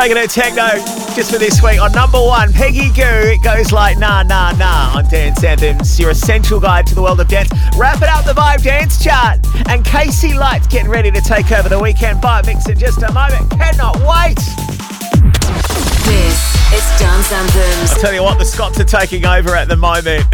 [0.00, 0.82] Taking it techno
[1.14, 3.02] just for this week on number one, Peggy Gou.
[3.04, 7.20] It goes like nah, nah, nah on Dance Anthems, your essential guide to the world
[7.20, 7.50] of dance.
[7.76, 9.40] Wrapping up the Vibe Dance Chart.
[9.68, 13.12] And KC Lights getting ready to take over the weekend Vibe Mix in just a
[13.12, 13.50] moment.
[13.50, 14.36] Cannot wait.
[16.06, 17.92] This is Dance Anthems.
[17.92, 20.24] I'll tell you what, the Scots are taking over at the moment.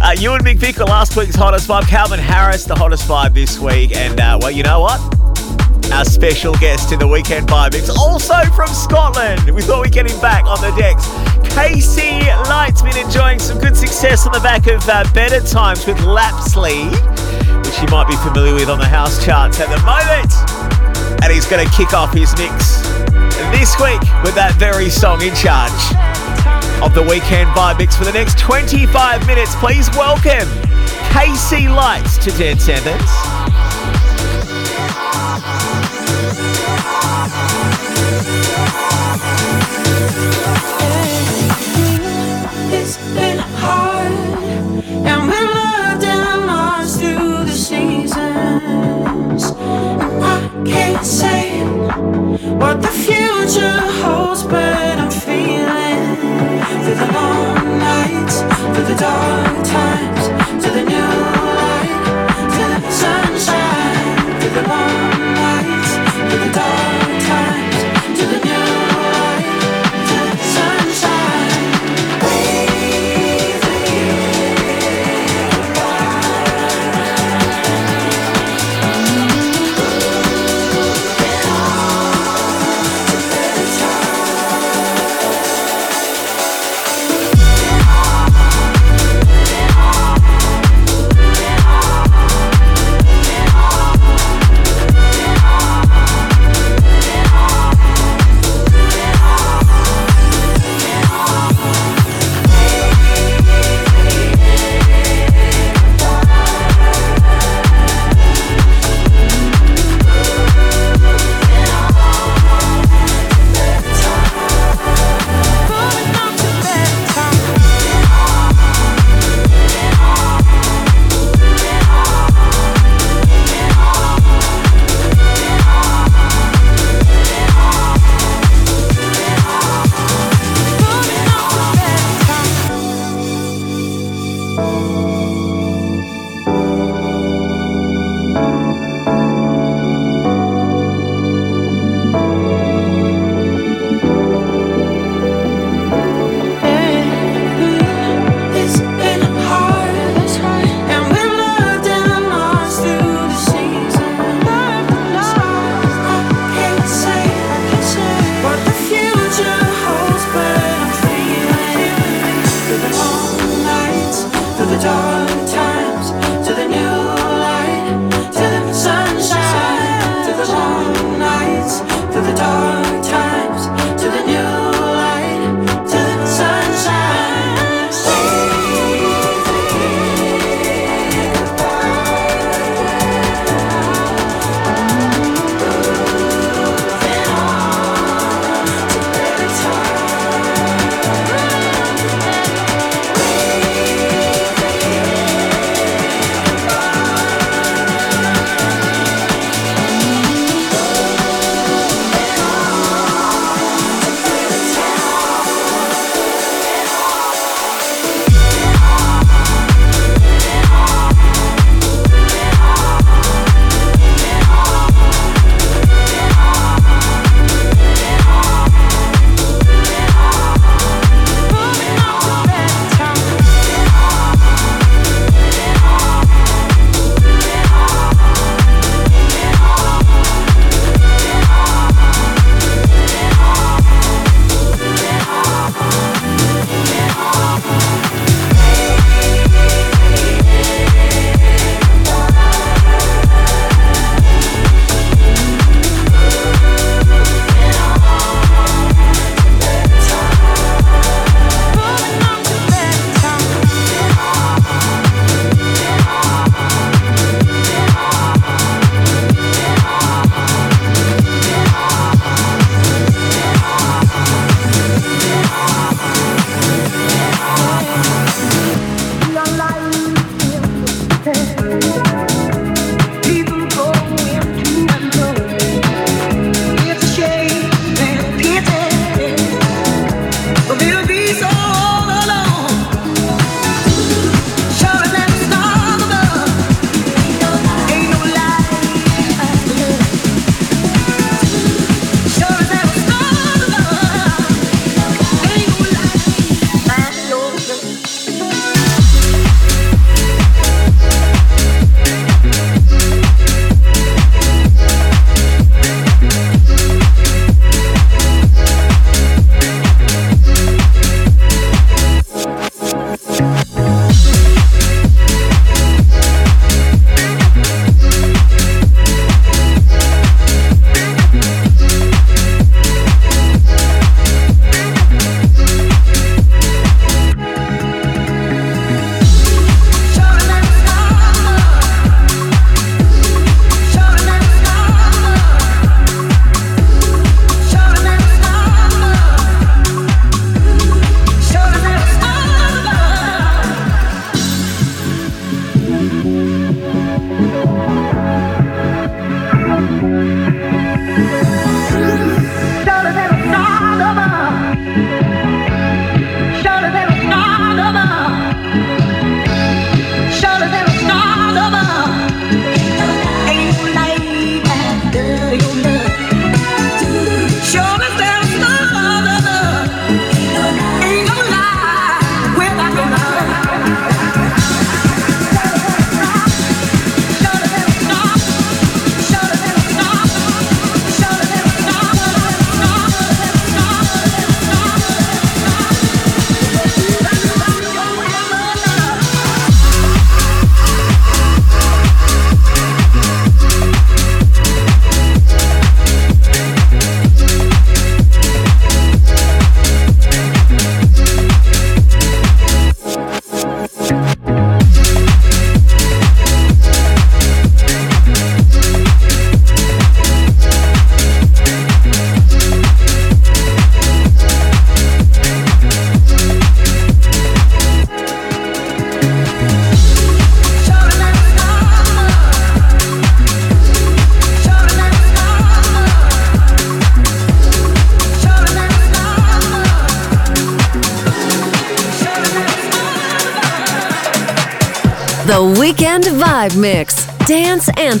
[0.00, 1.86] uh, Ewan McVicar were last week's hottest vibe.
[1.86, 3.94] Calvin Harris, the hottest vibe this week.
[3.94, 5.09] And, uh, well, you know what?
[5.92, 9.50] Our special guest in the weekend vibe mix, also from Scotland.
[9.50, 11.06] We thought we'd get him back on the decks.
[11.54, 15.96] KC Light's been enjoying some good success on the back of uh, Better Times with
[15.98, 16.86] Lapsley,
[17.66, 20.30] which you might be familiar with on the house charts at the moment.
[21.22, 22.86] And he's going to kick off his mix
[23.50, 25.74] this week with that very song in charge
[26.82, 29.54] of the weekend vibe mix for the next 25 minutes.
[29.56, 30.48] Please welcome
[31.10, 33.19] KC Lights to Dead Anthems.
[59.00, 60.19] Dark times,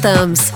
[0.02, 0.49] Anthems.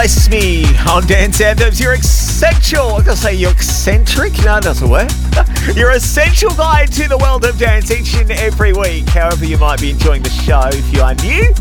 [0.00, 1.78] Bless Me on Dance Anthems.
[1.78, 2.86] You're essential.
[2.86, 4.32] I'm going to say you're eccentric.
[4.42, 5.10] No, it doesn't work.
[5.76, 9.06] you're essential guide to the world of dance each and every week.
[9.10, 11.52] However, you might be enjoying the show if you are new.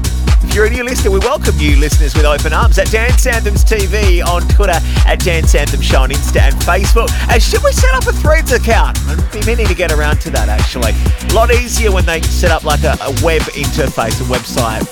[0.41, 3.65] If you're a new listener, we welcome you listeners with open arms at Dance Anthems
[3.65, 7.11] TV on Twitter, at Dance Anthem Show on Insta and Facebook.
[7.29, 8.97] And should we set up a Threads account?
[9.09, 10.93] I've been meaning to get around to that actually.
[11.29, 14.87] A lot easier when they set up like a, a web interface, a website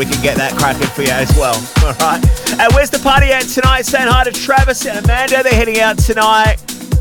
[0.00, 1.54] we can get that cracking for you as well.
[1.84, 2.24] All right.
[2.58, 3.82] And where's the party at tonight?
[3.82, 5.42] Saying hi to Travis and Amanda.
[5.42, 6.56] They're heading out tonight.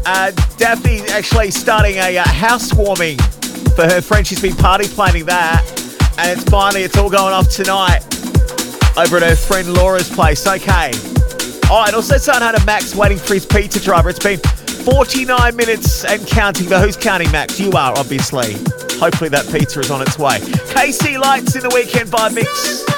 [0.06, 3.18] Uh, Daphne's actually starting a uh, housewarming
[3.74, 4.28] for her friend.
[4.28, 5.64] She's been party planning that,
[6.18, 8.04] and it's finally it's all going off tonight
[8.98, 10.46] over at her friend Laura's place.
[10.46, 10.92] Okay.
[11.72, 11.94] All right.
[11.94, 14.10] Also saying hi to Max waiting for his pizza driver.
[14.10, 16.68] It's been 49 minutes and counting.
[16.68, 17.62] But who's counting, Max?
[17.62, 18.56] You are obviously.
[19.00, 20.40] Hopefully that pizza is on its way.
[20.40, 22.89] KC Lights in the weekend vibe mix.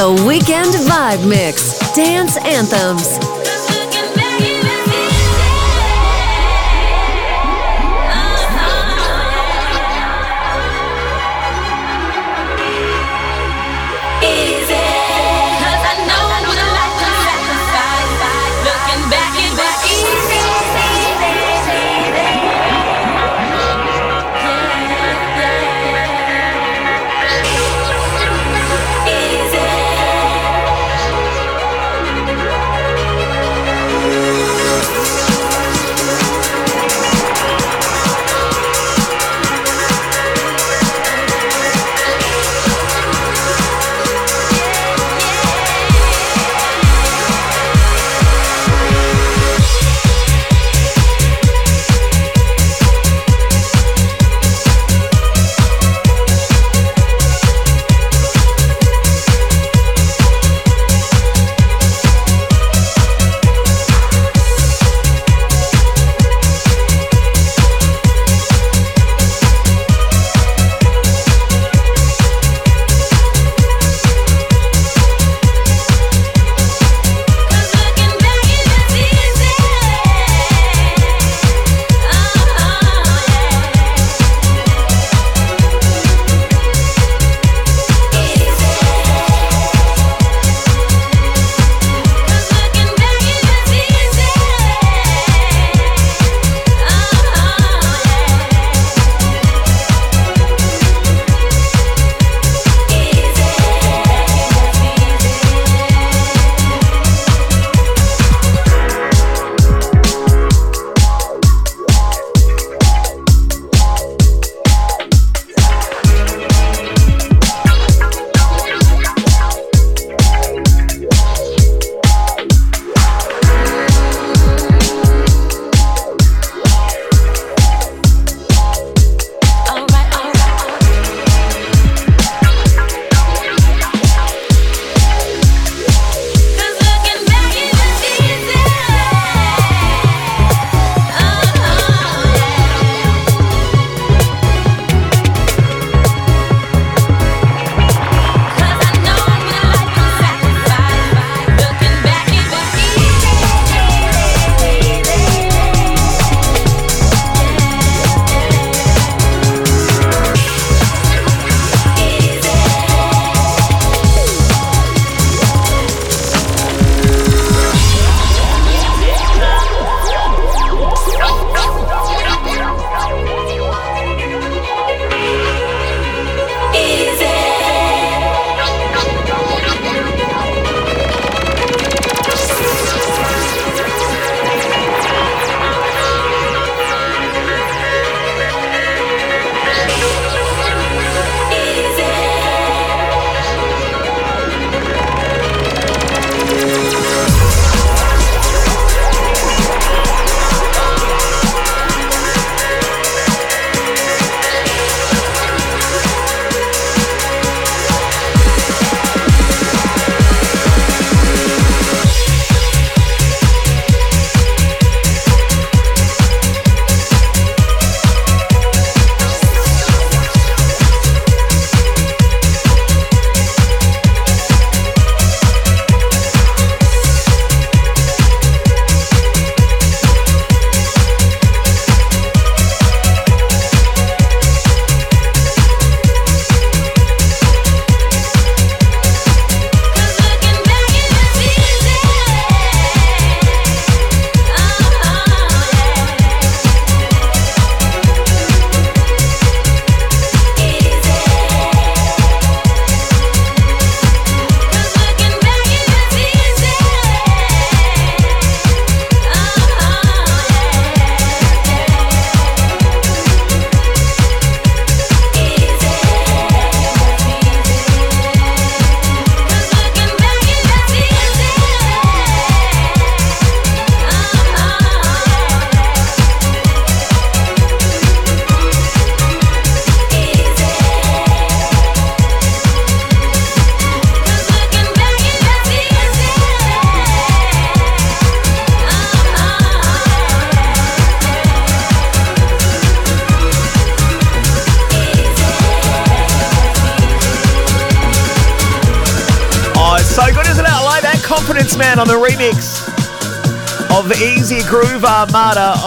[0.00, 1.92] The Weekend Vibe Mix.
[1.94, 3.39] Dance Anthems.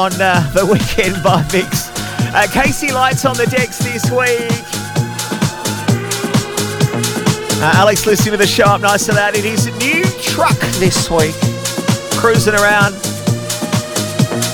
[0.04, 1.88] on uh, the weekend Vibe Mix.
[2.36, 4.52] Uh, KC Lights on the decks this week.
[7.64, 9.38] Uh, Alex listening to the show up nice to that.
[9.38, 11.32] It is a new truck this week.
[12.20, 13.00] Cruising around,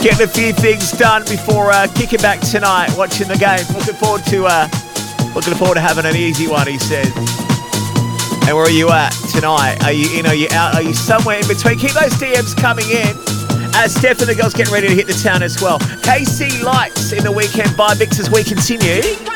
[0.05, 3.65] getting a few things done before uh, kicking back tonight, watching the game.
[3.73, 4.69] Looking forward to uh,
[5.33, 7.09] looking forward to having an easy one, he says.
[8.45, 9.81] And where are you at tonight?
[9.81, 10.27] Are you in?
[10.27, 10.75] Are you out?
[10.75, 11.79] Are you somewhere in between?
[11.79, 13.38] Keep those DMs coming in.
[13.79, 15.79] Uh, Steph and the girls getting ready to hit the town as well.
[15.79, 18.29] KC Lights in the weekend Vibe Mixers.
[18.29, 19.28] we continue.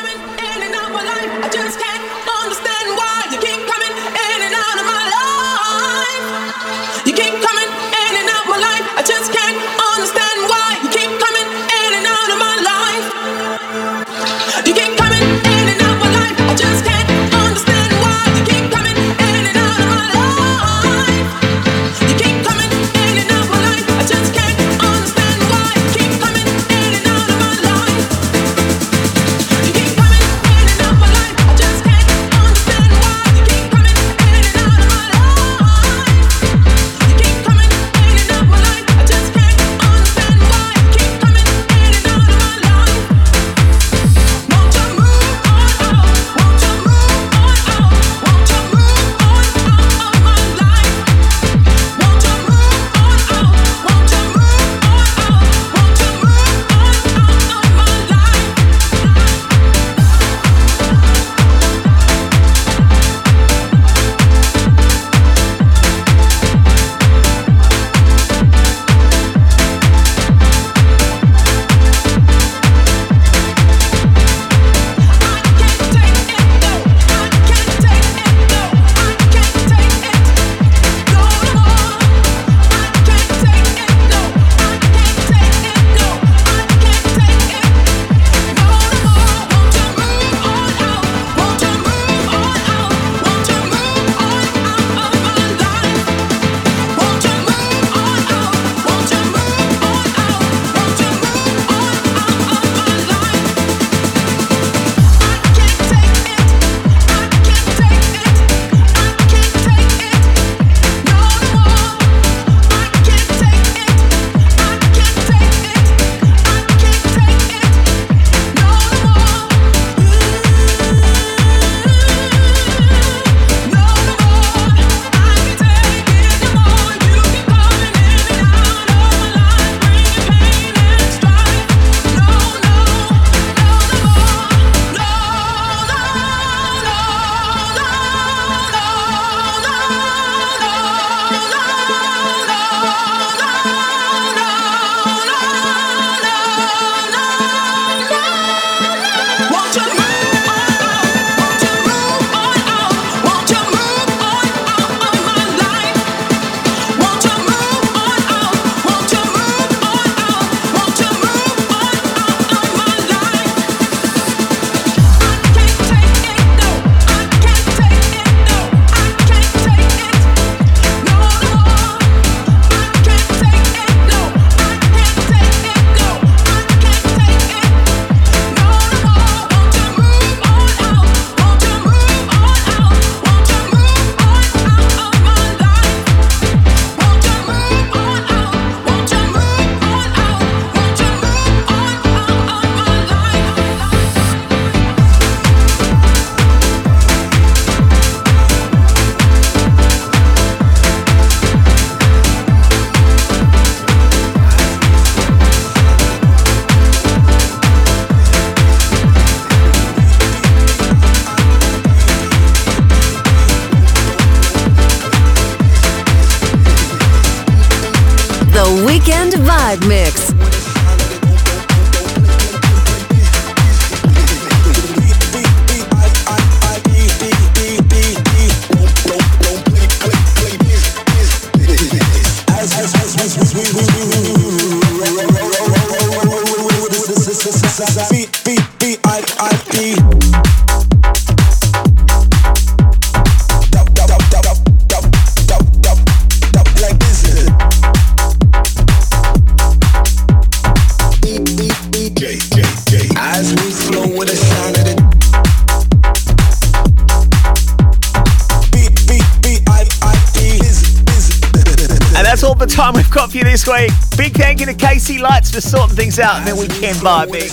[265.18, 267.48] To Lights for sorting things out and then we can vibe me.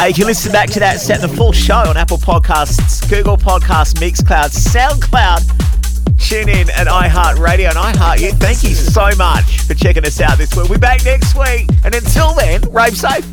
[0.00, 3.36] Uh, you can listen back to that set the full show on Apple Podcasts, Google
[3.36, 6.18] Podcasts, Mixcloud, SoundCloud.
[6.18, 8.38] Tune in at iHeartRadio and iHeart.
[8.38, 10.68] Thank you so much for checking us out this week.
[10.68, 11.68] We'll be back next week.
[11.84, 13.24] And until then, rave safe.